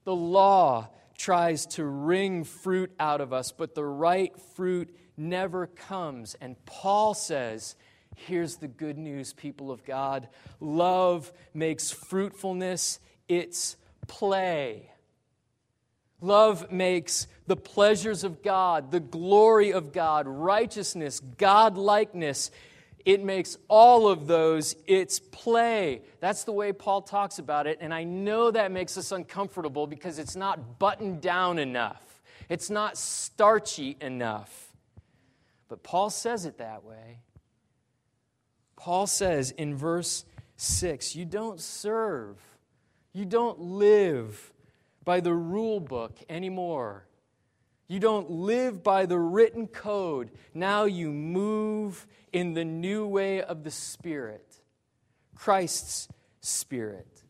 The 0.03 0.15
law 0.15 0.89
tries 1.17 1.65
to 1.65 1.85
wring 1.85 2.43
fruit 2.43 2.91
out 2.99 3.21
of 3.21 3.33
us, 3.33 3.51
but 3.51 3.75
the 3.75 3.85
right 3.85 4.33
fruit 4.55 4.95
never 5.17 5.67
comes. 5.67 6.35
And 6.39 6.55
Paul 6.65 7.13
says, 7.13 7.75
Here's 8.15 8.55
the 8.55 8.67
good 8.67 8.97
news, 8.97 9.33
people 9.33 9.71
of 9.71 9.85
God 9.85 10.27
love 10.59 11.31
makes 11.53 11.91
fruitfulness 11.91 12.99
its 13.27 13.75
play. 14.07 14.91
Love 16.19 16.71
makes 16.71 17.27
the 17.45 17.55
pleasures 17.55 18.23
of 18.23 18.41
God, 18.41 18.91
the 18.91 18.99
glory 18.99 19.71
of 19.71 19.93
God, 19.93 20.25
righteousness, 20.27 21.19
God 21.19 21.77
likeness, 21.77 22.49
it 23.07 23.23
makes 23.23 23.57
all 23.69 24.09
of 24.09 24.27
those 24.27 24.75
its 24.85 25.17
play. 25.17 26.01
That's 26.19 26.43
the 26.43 26.51
way 26.51 26.73
Paul 26.73 27.01
talks 27.01 27.39
about 27.39 27.65
it, 27.65 27.77
and 27.79 27.93
I 27.93 28.03
know 28.03 28.51
that 28.51 28.69
makes 28.69 28.97
us 28.97 29.13
uncomfortable 29.13 29.87
because 29.87 30.19
it's 30.19 30.35
not 30.35 30.77
buttoned 30.77 31.21
down 31.21 31.57
enough, 31.57 32.21
it's 32.49 32.69
not 32.69 32.97
starchy 32.97 33.95
enough. 34.01 34.75
But 35.69 35.83
Paul 35.83 36.09
says 36.09 36.45
it 36.45 36.57
that 36.57 36.83
way. 36.83 37.21
Paul 38.75 39.07
says 39.07 39.51
in 39.51 39.75
verse 39.75 40.25
6 40.57 41.15
you 41.15 41.23
don't 41.23 41.61
serve, 41.61 42.37
you 43.13 43.23
don't 43.23 43.57
live 43.57 44.51
by 45.05 45.21
the 45.21 45.33
rule 45.33 45.79
book 45.79 46.17
anymore. 46.29 47.06
You 47.87 47.99
don't 47.99 48.29
live 48.29 48.83
by 48.83 49.05
the 49.05 49.17
written 49.17 49.67
code. 49.67 50.31
Now 50.53 50.85
you 50.85 51.11
move 51.11 52.05
in 52.33 52.53
the 52.53 52.65
new 52.65 53.07
way 53.07 53.41
of 53.41 53.63
the 53.63 53.71
Spirit, 53.71 54.61
Christ's 55.35 56.09
Spirit, 56.41 57.23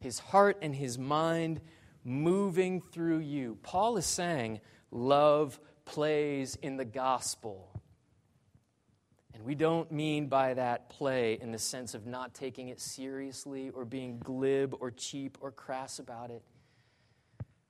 His 0.00 0.18
heart 0.18 0.58
and 0.62 0.74
His 0.74 0.98
mind 0.98 1.60
moving 2.04 2.80
through 2.80 3.18
you. 3.18 3.58
Paul 3.62 3.98
is 3.98 4.06
saying 4.06 4.60
love 4.90 5.60
plays 5.84 6.56
in 6.56 6.78
the 6.78 6.84
gospel. 6.84 7.68
And 9.34 9.44
we 9.44 9.54
don't 9.54 9.92
mean 9.92 10.26
by 10.26 10.54
that 10.54 10.88
play 10.88 11.38
in 11.40 11.52
the 11.52 11.58
sense 11.58 11.94
of 11.94 12.06
not 12.06 12.34
taking 12.34 12.68
it 12.68 12.80
seriously 12.80 13.70
or 13.70 13.84
being 13.84 14.18
glib 14.18 14.74
or 14.80 14.90
cheap 14.90 15.38
or 15.40 15.52
crass 15.52 15.98
about 15.98 16.30
it. 16.30 16.42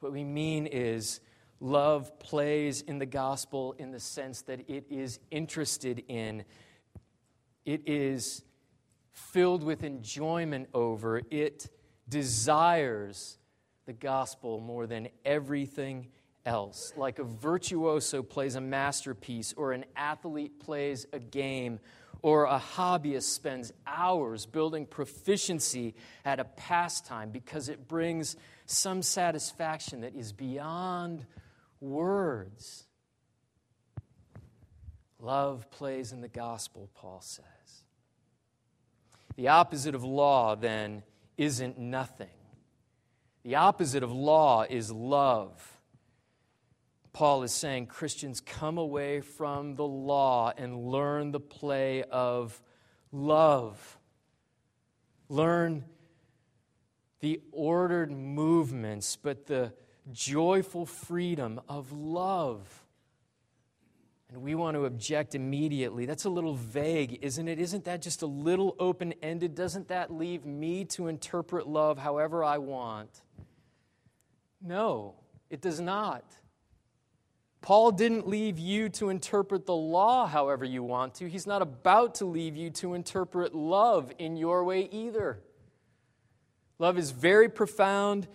What 0.01 0.13
we 0.13 0.25
mean 0.25 0.67
is 0.67 1.21
love 1.61 2.19
plays 2.19 2.83
in 2.83 2.99
the 2.99 3.07
gospel 3.07 3.75
in 3.79 3.91
the 3.91 4.01
sense 4.01 4.43
that 4.43 4.69
it 4.69 4.87
is 4.91 5.19
interested 5.31 6.03
in, 6.09 6.45
it 7.65 7.83
is 7.87 8.45
filled 9.13 9.63
with 9.63 9.83
enjoyment 9.83 10.69
over, 10.73 11.23
it 11.31 11.69
desires 12.09 13.39
the 13.87 13.93
gospel 13.93 14.61
more 14.61 14.87
than 14.87 15.09
everything 15.25 16.09
else. 16.47 16.93
Like 16.97 17.19
a 17.19 17.25
virtuoso 17.25 18.23
plays 18.23 18.55
a 18.55 18.61
masterpiece, 18.61 19.53
or 19.57 19.73
an 19.73 19.85
athlete 19.97 20.61
plays 20.61 21.07
a 21.13 21.19
game, 21.19 21.81
or 22.23 22.45
a 22.47 22.59
hobbyist 22.59 23.25
spends 23.25 23.73
hours 23.87 24.47
building 24.47 24.87
proficiency 24.87 25.95
at 26.25 26.41
a 26.41 26.45
pastime 26.45 27.31
because 27.31 27.69
it 27.69 27.87
brings 27.87 28.37
some 28.67 29.03
satisfaction 29.03 30.01
that 30.01 30.15
is 30.15 30.33
beyond 30.33 31.27
words. 31.81 32.85
Love 35.21 35.71
plays 35.71 36.13
in 36.13 36.21
the 36.21 36.29
gospel, 36.29 36.89
Paul 36.95 37.21
says. 37.21 37.45
The 39.37 39.49
opposite 39.49 39.95
of 39.95 40.05
law, 40.05 40.55
then, 40.55 41.03
isn't 41.37 41.79
nothing. 41.79 42.29
The 43.45 43.57
opposite 43.57 44.03
of 44.03 44.13
law 44.13 44.65
is 44.69 44.91
love. 44.91 45.81
Paul 47.13 47.43
is 47.43 47.53
saying 47.53 47.87
Christians 47.87 48.41
come 48.41 48.79
away 48.79 49.21
from 49.21 49.75
the 49.75 49.87
law 49.87 50.53
and 50.57 50.87
learn 50.87 51.33
the 51.33 51.41
play 51.41 52.03
of 52.05 52.61
love. 53.11 53.99
Learn 55.29 55.85
the 57.21 57.41
ordered 57.51 58.13
movements, 58.13 59.17
but 59.17 59.47
the 59.47 59.73
joyful 60.13 60.87
freedom 60.87 61.61
of 61.69 61.93
love. 61.93 62.67
And 64.31 64.43
we 64.43 64.55
want 64.55 64.75
to 64.75 64.85
object 64.85 65.35
immediately. 65.35 66.05
That's 66.05 66.27
a 66.27 66.31
little 66.31 66.55
vague, 66.55 67.19
isn't 67.23 67.49
it? 67.49 67.59
Isn't 67.59 67.85
that 67.85 68.03
just 68.03 68.21
a 68.21 68.27
little 68.27 68.77
open 68.79 69.15
ended? 69.23 69.55
Doesn't 69.55 69.89
that 69.89 70.13
leave 70.13 70.45
me 70.45 70.85
to 70.87 71.07
interpret 71.07 71.67
love 71.67 71.99
however 71.99 72.45
I 72.45 72.59
want? 72.59 73.23
No, 74.61 75.15
it 75.49 75.63
does 75.63 75.81
not. 75.81 76.25
Paul 77.61 77.91
didn't 77.91 78.29
leave 78.29 78.59
you 78.59 78.89
to 78.91 79.09
interpret 79.09 79.67
the 79.67 79.75
law 79.75 80.27
however 80.27 80.65
you 80.65 80.83
want 80.83 81.15
to. 81.15 81.29
He's 81.29 81.47
not 81.47 81.63
about 81.63 82.17
to 82.17 82.25
leave 82.25 82.57
you 82.57 82.71
to 82.71 82.95
interpret 82.95 83.55
love 83.55 84.13
in 84.19 84.37
your 84.37 84.63
way 84.63 84.89
either. 84.93 85.41
Love 86.79 86.99
is 86.99 87.11
very 87.11 87.49
profound 87.49 88.29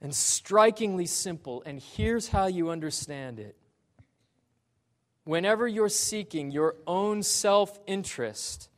and 0.00 0.14
strikingly 0.14 1.06
simple, 1.06 1.62
and 1.66 1.80
here's 1.80 2.28
how 2.28 2.46
you 2.46 2.70
understand 2.70 3.38
it. 3.38 3.56
Whenever 5.24 5.68
you're 5.68 5.88
seeking 5.88 6.50
your 6.50 6.76
own 6.86 7.22
self 7.22 7.78
interest, 7.86 8.68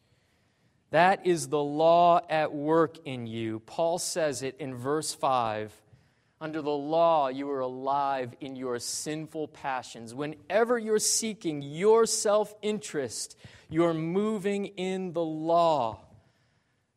that 0.90 1.26
is 1.26 1.48
the 1.48 1.62
law 1.62 2.20
at 2.28 2.52
work 2.52 2.98
in 3.06 3.26
you. 3.26 3.61
Paul 3.61 3.98
says 3.98 4.42
it 4.42 4.56
in 4.58 4.74
verse 4.74 5.14
5. 5.14 5.72
Under 6.40 6.61
the 6.61 6.70
law, 6.70 7.28
you 7.28 7.48
are 7.50 7.61
alive 7.61 8.35
in 8.40 8.56
your 8.56 8.78
sinful 8.80 9.48
passions. 9.48 10.12
Whenever 10.12 10.76
you're 10.76 10.98
seeking 10.98 11.62
your 11.62 12.04
self 12.04 12.52
interest, 12.62 13.38
you're 13.70 13.94
moving 13.94 14.66
in 14.66 15.12
the 15.12 15.24
law 15.24 16.00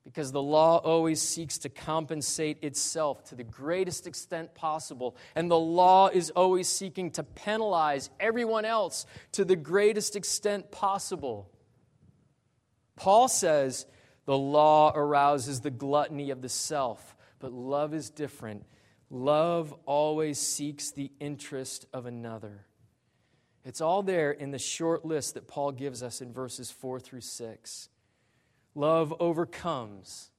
because 0.06 0.32
the 0.32 0.41
law 0.41 0.78
always 0.78 1.20
seeks 1.20 1.58
to 1.58 1.70
compensate 1.70 2.63
itself 2.63 3.24
to 3.26 3.36
the 3.36 3.44
greatest 3.44 4.06
extent 4.06 4.54
possible, 4.54 5.18
and 5.34 5.50
the 5.50 5.60
law 5.60 6.08
is 6.08 6.30
always 6.30 6.70
seeking 6.70 7.10
to 7.12 7.24
penalize 7.24 8.12
everyone 8.20 8.65
else 8.65 9.08
to 9.34 9.44
the 9.44 9.56
greatest 9.56 10.15
extent 10.15 10.72
possible. 10.72 11.50
Paul 12.96 13.28
says 13.28 13.88
the 14.26 14.38
law 14.38 14.94
arouses 14.96 15.62
the 15.62 15.72
gluttony 15.72 16.30
of 16.30 16.41
the 16.41 16.50
self, 16.50 17.15
but 17.39 17.52
love 17.52 17.94
is 17.94 18.12
different. 18.12 18.63
Love 19.10 19.74
always 19.86 20.39
seeks 20.39 20.91
the 20.91 21.12
interest 21.20 21.88
of 21.94 22.06
another. 22.06 22.65
It's 23.63 23.82
all 23.82 24.04
there 24.04 24.32
in 24.32 24.52
the 24.52 24.60
short 24.60 25.04
list 25.04 25.34
that 25.34 25.48
Paul 25.48 25.72
gives 25.72 26.04
us 26.04 26.22
in 26.22 26.32
verses 26.32 26.70
4 26.70 27.00
through 27.00 27.22
6. 27.22 27.89
Love 28.75 29.13
overcomes. 29.19 30.29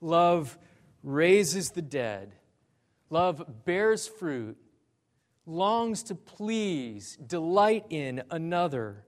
Love 0.00 0.58
raises 1.02 1.70
the 1.70 1.82
dead. 1.82 2.32
Love 3.10 3.64
bears 3.64 4.08
fruit, 4.08 4.56
longs 5.44 6.04
to 6.04 6.14
please, 6.14 7.18
delight 7.26 7.84
in 7.90 8.22
another. 8.30 9.04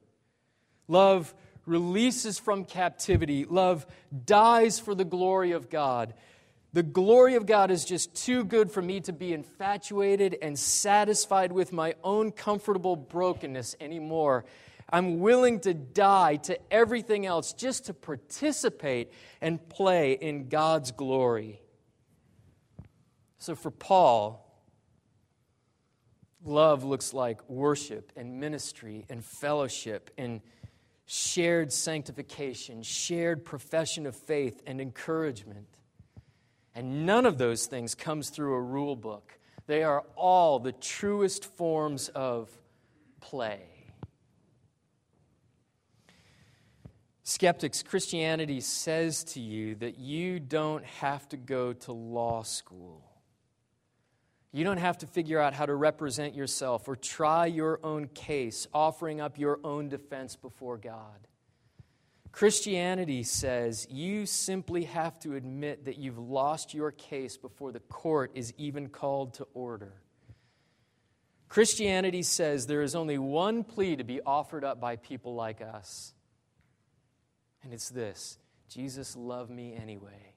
Love 0.88 1.34
releases 1.64 2.38
from 2.38 2.64
captivity. 2.64 3.44
Love 3.44 3.86
dies 4.26 4.78
for 4.78 4.94
the 4.94 5.04
glory 5.04 5.52
of 5.52 5.70
God. 5.70 6.12
The 6.74 6.82
glory 6.82 7.36
of 7.36 7.46
God 7.46 7.70
is 7.70 7.84
just 7.84 8.14
too 8.16 8.44
good 8.44 8.70
for 8.70 8.82
me 8.82 9.00
to 9.02 9.12
be 9.12 9.32
infatuated 9.32 10.36
and 10.42 10.58
satisfied 10.58 11.52
with 11.52 11.72
my 11.72 11.94
own 12.02 12.32
comfortable 12.32 12.96
brokenness 12.96 13.76
anymore. 13.80 14.44
I'm 14.90 15.20
willing 15.20 15.60
to 15.60 15.74
die 15.74 16.36
to 16.36 16.58
everything 16.70 17.26
else 17.26 17.52
just 17.52 17.86
to 17.86 17.94
participate 17.94 19.12
and 19.40 19.66
play 19.68 20.12
in 20.12 20.48
God's 20.48 20.92
glory. 20.92 21.60
So 23.38 23.54
for 23.54 23.70
Paul, 23.70 24.40
love 26.44 26.84
looks 26.84 27.12
like 27.12 27.48
worship 27.48 28.12
and 28.16 28.40
ministry 28.40 29.06
and 29.08 29.24
fellowship 29.24 30.10
and 30.16 30.40
shared 31.06 31.72
sanctification, 31.72 32.82
shared 32.82 33.44
profession 33.44 34.06
of 34.06 34.16
faith 34.16 34.62
and 34.66 34.80
encouragement. 34.80 35.66
And 36.74 37.06
none 37.06 37.26
of 37.26 37.38
those 37.38 37.66
things 37.66 37.94
comes 37.94 38.30
through 38.30 38.54
a 38.54 38.60
rule 38.60 38.96
book. 38.96 39.38
They 39.66 39.82
are 39.82 40.04
all 40.16 40.58
the 40.58 40.72
truest 40.72 41.44
forms 41.44 42.08
of 42.08 42.50
play. 43.20 43.73
Skeptics, 47.26 47.82
Christianity 47.82 48.60
says 48.60 49.24
to 49.24 49.40
you 49.40 49.76
that 49.76 49.98
you 49.98 50.38
don't 50.38 50.84
have 50.84 51.26
to 51.30 51.38
go 51.38 51.72
to 51.72 51.92
law 51.92 52.42
school. 52.42 53.02
You 54.52 54.62
don't 54.62 54.76
have 54.76 54.98
to 54.98 55.06
figure 55.06 55.40
out 55.40 55.54
how 55.54 55.64
to 55.64 55.74
represent 55.74 56.34
yourself 56.34 56.87
or 56.87 56.96
try 56.96 57.46
your 57.46 57.80
own 57.82 58.08
case, 58.08 58.68
offering 58.74 59.22
up 59.22 59.38
your 59.38 59.58
own 59.64 59.88
defense 59.88 60.37
before 60.37 60.76
God. 60.76 61.26
Christianity 62.30 63.22
says 63.22 63.87
you 63.90 64.26
simply 64.26 64.84
have 64.84 65.18
to 65.20 65.34
admit 65.34 65.87
that 65.87 65.96
you've 65.96 66.18
lost 66.18 66.74
your 66.74 66.90
case 66.90 67.38
before 67.38 67.72
the 67.72 67.80
court 67.80 68.32
is 68.34 68.52
even 68.58 68.88
called 68.90 69.34
to 69.34 69.46
order. 69.54 69.94
Christianity 71.48 72.22
says 72.22 72.66
there 72.66 72.82
is 72.82 72.94
only 72.94 73.16
one 73.16 73.64
plea 73.64 73.96
to 73.96 74.04
be 74.04 74.20
offered 74.20 74.64
up 74.64 74.78
by 74.78 74.96
people 74.96 75.34
like 75.34 75.62
us 75.62 76.13
and 77.64 77.72
it's 77.72 77.88
this 77.88 78.38
Jesus, 78.68 79.16
love 79.16 79.50
me 79.50 79.74
anyway. 79.74 80.35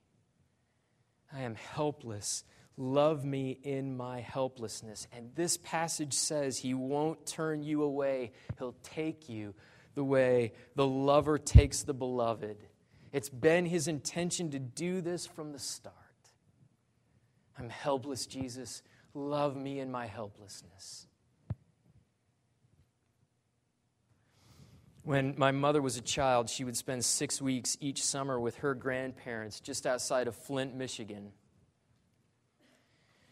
I 1.31 1.41
am 1.41 1.55
helpless. 1.55 2.43
Love 2.79 3.25
me 3.25 3.57
in 3.63 3.97
my 3.97 4.21
helplessness. 4.21 5.07
And 5.11 5.31
this 5.35 5.57
passage 5.57 6.13
says 6.13 6.59
he 6.59 6.75
won't 6.75 7.25
turn 7.25 7.63
you 7.63 7.83
away, 7.83 8.31
he'll 8.57 8.75
take 8.83 9.29
you 9.29 9.55
the 9.95 10.03
way 10.03 10.53
the 10.75 10.85
lover 10.85 11.39
takes 11.39 11.81
the 11.81 11.93
beloved. 11.93 12.57
It's 13.11 13.29
been 13.29 13.65
his 13.65 13.87
intention 13.87 14.51
to 14.51 14.59
do 14.59 15.01
this 15.01 15.25
from 15.25 15.53
the 15.53 15.59
start. 15.59 15.95
I'm 17.57 17.69
helpless, 17.69 18.27
Jesus. 18.27 18.83
Love 19.15 19.55
me 19.55 19.79
in 19.79 19.89
my 19.89 20.05
helplessness. 20.05 21.07
When 25.07 25.35
my 25.37 25.51
mother 25.51 25.81
was 25.81 25.95
a 25.95 26.01
child, 26.01 26.49
she 26.49 26.65
would 26.65 26.75
spend 26.75 27.05
six 27.05 27.41
weeks 27.41 27.77
each 27.79 28.03
summer 28.03 28.37
with 28.37 28.57
her 28.57 28.75
grandparents 28.75 29.61
just 29.61 29.87
outside 29.87 30.27
of 30.27 30.35
Flint, 30.35 30.75
Michigan. 30.75 31.31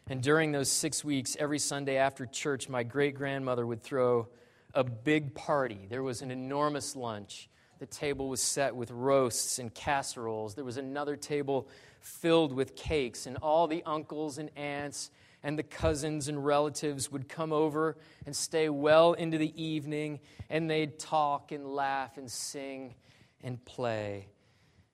And 0.07 0.23
during 0.23 0.53
those 0.53 0.71
six 0.71 1.03
weeks, 1.03 1.35
every 1.37 1.59
Sunday 1.59 1.97
after 1.97 2.25
church, 2.25 2.69
my 2.69 2.83
great 2.83 3.13
grandmother 3.15 3.67
would 3.67 3.83
throw 3.83 4.29
a 4.73 4.85
big 4.85 5.35
party. 5.35 5.85
There 5.89 6.01
was 6.01 6.21
an 6.21 6.31
enormous 6.31 6.95
lunch. 6.95 7.49
The 7.79 7.87
table 7.87 8.29
was 8.29 8.41
set 8.41 8.73
with 8.73 8.89
roasts 8.89 9.59
and 9.59 9.73
casseroles. 9.73 10.55
There 10.55 10.63
was 10.63 10.77
another 10.77 11.17
table 11.17 11.67
filled 11.99 12.53
with 12.53 12.77
cakes, 12.77 13.25
and 13.25 13.35
all 13.41 13.67
the 13.67 13.83
uncles 13.85 14.37
and 14.37 14.49
aunts 14.55 15.11
and 15.45 15.59
the 15.59 15.63
cousins 15.63 16.27
and 16.27 16.43
relatives 16.43 17.11
would 17.11 17.29
come 17.29 17.53
over 17.53 17.95
and 18.25 18.35
stay 18.35 18.67
well 18.67 19.13
into 19.13 19.37
the 19.37 19.63
evening, 19.63 20.19
and 20.49 20.67
they'd 20.67 20.97
talk 20.97 21.51
and 21.51 21.67
laugh 21.67 22.17
and 22.17 22.31
sing 22.31 22.95
and 23.43 23.63
play. 23.63 24.27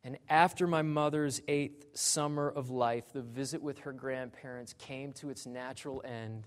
And 0.03 0.17
after 0.27 0.67
my 0.67 0.81
mother's 0.81 1.41
eighth 1.47 1.97
summer 1.97 2.49
of 2.49 2.69
life, 2.69 3.13
the 3.13 3.21
visit 3.21 3.61
with 3.61 3.79
her 3.79 3.93
grandparents 3.93 4.73
came 4.73 5.13
to 5.13 5.29
its 5.29 5.45
natural 5.45 6.03
end, 6.03 6.45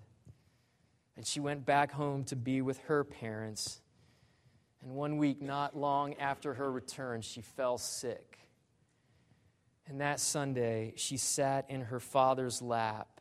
and 1.17 1.27
she 1.27 1.40
went 1.40 1.64
back 1.64 1.90
home 1.90 2.25
to 2.25 2.37
be 2.37 2.61
with 2.61 2.77
her 2.81 3.05
parents. 3.05 3.81
And 4.83 4.93
one 4.93 5.17
week, 5.17 5.40
not 5.40 5.75
long 5.75 6.12
after 6.17 6.53
her 6.53 6.71
return, 6.71 7.23
she 7.23 7.40
fell 7.40 7.79
sick. 7.79 8.38
And 9.87 10.03
that 10.03 10.21
Sunday, 10.21 10.93
she 10.97 11.17
sat 11.17 11.71
in 11.71 11.81
her 11.83 12.01
father's 12.01 12.61
lap 12.61 13.13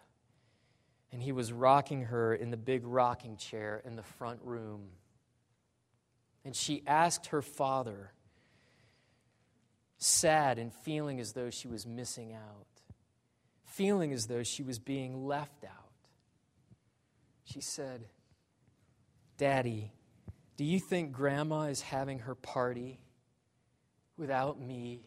and 1.14 1.22
he 1.22 1.32
was 1.32 1.54
rocking 1.54 2.06
her 2.06 2.34
in 2.34 2.50
the 2.50 2.58
big 2.58 2.86
rocking 2.86 3.38
chair 3.38 3.82
in 3.86 3.96
the 3.96 4.04
front 4.04 4.40
room. 4.44 4.90
And 6.44 6.56
she 6.56 6.82
asked 6.88 7.28
her 7.28 7.44
father, 7.44 8.12
sad 9.98 10.58
and 10.58 10.74
feeling 10.74 11.20
as 11.20 11.34
though 11.34 11.52
she 11.52 11.68
was 11.68 11.86
missing 11.86 12.34
out, 12.34 12.66
feeling 13.64 14.12
as 14.12 14.26
though 14.26 14.42
she 14.42 14.64
was 14.64 14.80
being 14.80 15.28
left 15.28 15.64
out. 15.64 15.92
She 17.46 17.62
said, 17.62 18.06
Daddy, 19.38 19.92
do 20.58 20.66
you 20.66 20.80
think 20.80 21.12
Grandma 21.12 21.64
is 21.64 21.82
having 21.82 22.20
her 22.20 22.36
party 22.36 23.00
without 24.18 24.60
me? 24.60 25.06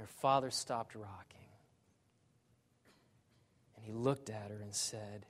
Her 0.00 0.06
father 0.06 0.50
stopped 0.50 0.94
rocking. 0.94 1.38
And 3.76 3.84
he 3.84 3.92
looked 3.92 4.30
at 4.30 4.50
her 4.50 4.60
and 4.62 4.74
said, 4.74 5.26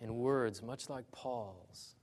in 0.00 0.14
words 0.14 0.62
much 0.62 0.88
like 0.88 1.10
Paul's, 1.12 1.94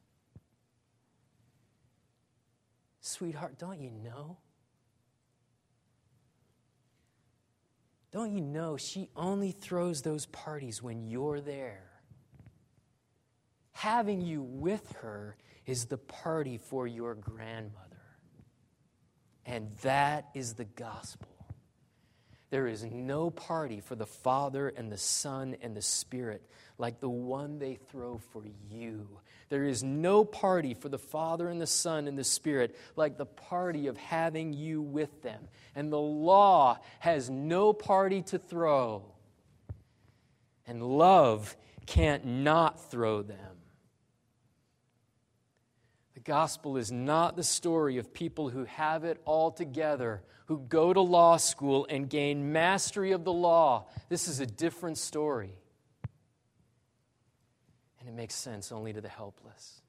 Sweetheart, 3.02 3.58
don't 3.60 3.80
you 3.80 3.92
know? 3.92 4.38
Don't 8.12 8.32
you 8.32 8.42
know 8.42 8.78
she 8.78 9.10
only 9.16 9.52
throws 9.52 10.02
those 10.02 10.26
parties 10.26 10.82
when 10.82 11.04
you're 11.04 11.40
there? 11.40 11.90
Having 13.74 14.22
you 14.22 14.42
with 14.42 14.92
her 15.02 15.38
is 15.66 15.86
the 15.86 15.98
party 15.98 16.58
for 16.58 16.88
your 16.88 17.14
grandmother. 17.14 18.02
And 19.46 19.72
that 19.84 20.30
is 20.34 20.54
the 20.54 20.66
gospel. 20.66 21.35
There 22.56 22.68
is 22.68 22.86
no 22.86 23.30
party 23.30 23.82
for 23.82 23.96
the 23.96 24.06
Father 24.06 24.70
and 24.70 24.90
the 24.90 24.98
Son 24.98 25.58
and 25.62 25.76
the 25.76 25.82
Spirit 25.82 26.42
like 26.78 27.02
the 27.02 27.10
one 27.10 27.60
they 27.60 27.76
throw 27.92 28.22
for 28.32 28.44
you. 28.72 29.10
There 29.50 29.66
is 29.66 29.84
no 29.84 30.24
party 30.24 30.74
for 30.74 30.88
the 30.88 30.98
Father 30.98 31.50
and 31.50 31.60
the 31.60 31.68
Son 31.68 32.08
and 32.08 32.18
the 32.18 32.24
Spirit 32.24 32.78
like 32.96 33.18
the 33.18 33.26
party 33.26 33.88
of 33.88 33.98
having 33.98 34.54
you 34.54 34.82
with 34.82 35.22
them. 35.22 35.50
And 35.76 35.92
the 35.92 36.00
law 36.00 36.78
has 37.00 37.30
no 37.30 37.74
party 37.74 38.22
to 38.22 38.40
throw. 38.40 39.04
And 40.66 40.82
love 40.82 41.58
can't 41.86 42.26
not 42.26 42.90
throw 42.90 43.22
them 43.22 43.65
gospel 46.26 46.76
is 46.76 46.92
not 46.92 47.36
the 47.36 47.44
story 47.44 47.98
of 47.98 48.14
people 48.14 48.50
who 48.50 48.66
have 48.66 49.04
it 49.04 49.22
all 49.26 49.52
together, 49.52 50.24
who 50.48 50.60
go 50.60 50.92
to 50.92 51.00
law 51.00 51.38
school 51.38 51.86
and 51.90 52.10
gain 52.10 52.52
mastery 52.52 53.12
of 53.12 53.24
the 53.24 53.32
law. 53.32 53.88
This 54.10 54.28
is 54.28 54.40
a 54.40 54.46
different 54.46 54.98
story. 54.98 55.58
And 58.00 58.10
it 58.10 58.14
makes 58.14 58.36
sense 58.36 58.72
only 58.72 58.92
to 58.92 59.02
the 59.02 59.10
helpless. 59.10 59.82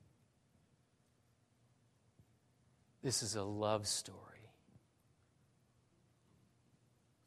This 3.02 3.22
is 3.22 3.34
a 3.34 3.42
love 3.42 3.86
story 3.86 4.20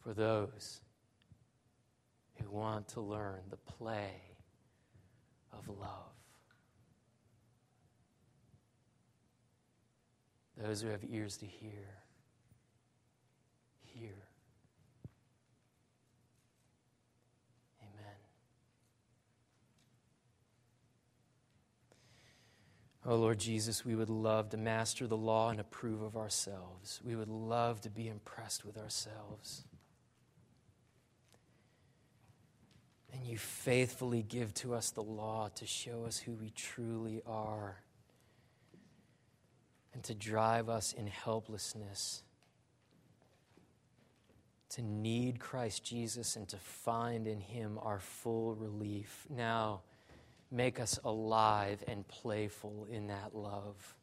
for 0.03 0.14
those 0.14 0.82
who 2.36 2.49
want 2.49 2.89
to 2.89 3.01
learn 3.01 3.41
the 3.49 3.57
play 3.57 4.12
of 5.51 5.68
love. 5.68 6.09
Those 10.62 10.82
who 10.82 10.89
have 10.89 11.05
ears 11.10 11.38
to 11.38 11.45
hear, 11.45 11.88
hear. 13.86 14.12
Amen. 17.82 18.16
Oh 23.05 23.16
Lord 23.16 23.39
Jesus, 23.39 23.86
we 23.86 23.95
would 23.95 24.10
love 24.10 24.49
to 24.49 24.57
master 24.57 25.07
the 25.07 25.16
law 25.16 25.49
and 25.49 25.62
approve 25.62 26.01
of 26.01 26.18
ourselves. 26.18 26.99
We 27.05 27.16
would 27.16 27.30
love 27.30 27.80
to 27.82 27.89
be 27.89 28.10
impressed 28.10 28.66
with 28.66 28.78
ourselves. 28.78 29.64
And 33.14 33.26
you 33.26 33.38
faithfully 33.38 34.24
give 34.24 34.53
to 34.55 34.74
us 34.74 34.91
the 34.91 35.03
law 35.03 35.49
to 35.55 35.66
show 35.66 36.03
us 36.03 36.18
who 36.18 36.34
we 36.34 36.49
truly 36.49 37.22
are 37.26 37.78
and 39.94 40.04
to 40.04 40.14
drive 40.14 40.70
us 40.70 40.94
in 40.94 41.08
helplessness 41.08 42.24
to 44.70 44.82
need 44.84 45.40
Christ 45.40 45.84
Jesus 45.84 46.36
and 46.36 46.48
to 46.50 46.58
find 46.58 47.28
in 47.28 47.42
him 47.42 47.80
our 47.82 48.00
full 48.00 48.54
relief. 48.54 49.26
Now, 49.30 49.82
make 50.52 50.80
us 50.80 51.00
alive 51.04 51.84
and 51.88 52.08
playful 52.08 52.88
in 52.90 53.08
that 53.08 53.36
love. 53.36 53.96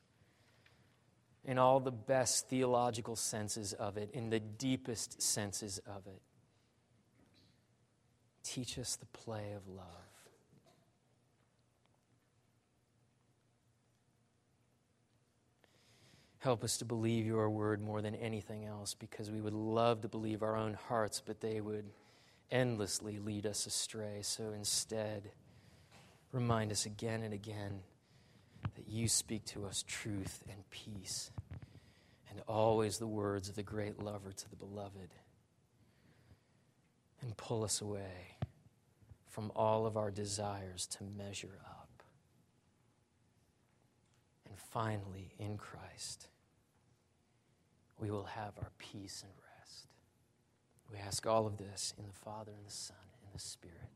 In 1.44 1.58
all 1.58 1.78
the 1.78 1.92
best 1.92 2.48
theological 2.48 3.14
senses 3.14 3.72
of 3.72 3.96
it, 3.96 4.10
in 4.12 4.30
the 4.30 4.40
deepest 4.40 5.22
senses 5.22 5.78
of 5.86 6.06
it. 6.08 6.20
Teach 8.42 8.78
us 8.78 8.96
the 8.96 9.06
play 9.06 9.52
of 9.52 9.68
love. 9.68 10.15
Help 16.46 16.62
us 16.62 16.76
to 16.76 16.84
believe 16.84 17.26
your 17.26 17.50
word 17.50 17.82
more 17.82 18.00
than 18.00 18.14
anything 18.14 18.66
else 18.66 18.94
because 18.94 19.32
we 19.32 19.40
would 19.40 19.52
love 19.52 20.02
to 20.02 20.08
believe 20.08 20.44
our 20.44 20.56
own 20.56 20.74
hearts, 20.74 21.20
but 21.26 21.40
they 21.40 21.60
would 21.60 21.86
endlessly 22.52 23.18
lead 23.18 23.44
us 23.46 23.66
astray. 23.66 24.20
So 24.22 24.52
instead, 24.52 25.32
remind 26.30 26.70
us 26.70 26.86
again 26.86 27.24
and 27.24 27.34
again 27.34 27.80
that 28.76 28.86
you 28.86 29.08
speak 29.08 29.44
to 29.46 29.66
us 29.66 29.82
truth 29.88 30.44
and 30.48 30.70
peace, 30.70 31.32
and 32.30 32.40
always 32.46 32.98
the 32.98 33.08
words 33.08 33.48
of 33.48 33.56
the 33.56 33.64
great 33.64 34.00
lover 34.00 34.30
to 34.30 34.48
the 34.48 34.54
beloved, 34.54 35.10
and 37.22 37.36
pull 37.36 37.64
us 37.64 37.80
away 37.80 38.36
from 39.26 39.50
all 39.56 39.84
of 39.84 39.96
our 39.96 40.12
desires 40.12 40.86
to 40.86 40.98
measure 41.18 41.58
up. 41.68 42.04
And 44.48 44.56
finally, 44.56 45.34
in 45.40 45.58
Christ, 45.58 46.28
we 47.98 48.10
will 48.10 48.24
have 48.24 48.52
our 48.58 48.70
peace 48.78 49.22
and 49.24 49.32
rest. 49.58 49.86
We 50.90 50.98
ask 50.98 51.26
all 51.26 51.46
of 51.46 51.56
this 51.56 51.94
in 51.98 52.06
the 52.06 52.12
Father, 52.12 52.52
and 52.56 52.66
the 52.66 52.70
Son, 52.70 52.96
and 53.24 53.34
the 53.34 53.40
Spirit. 53.40 53.95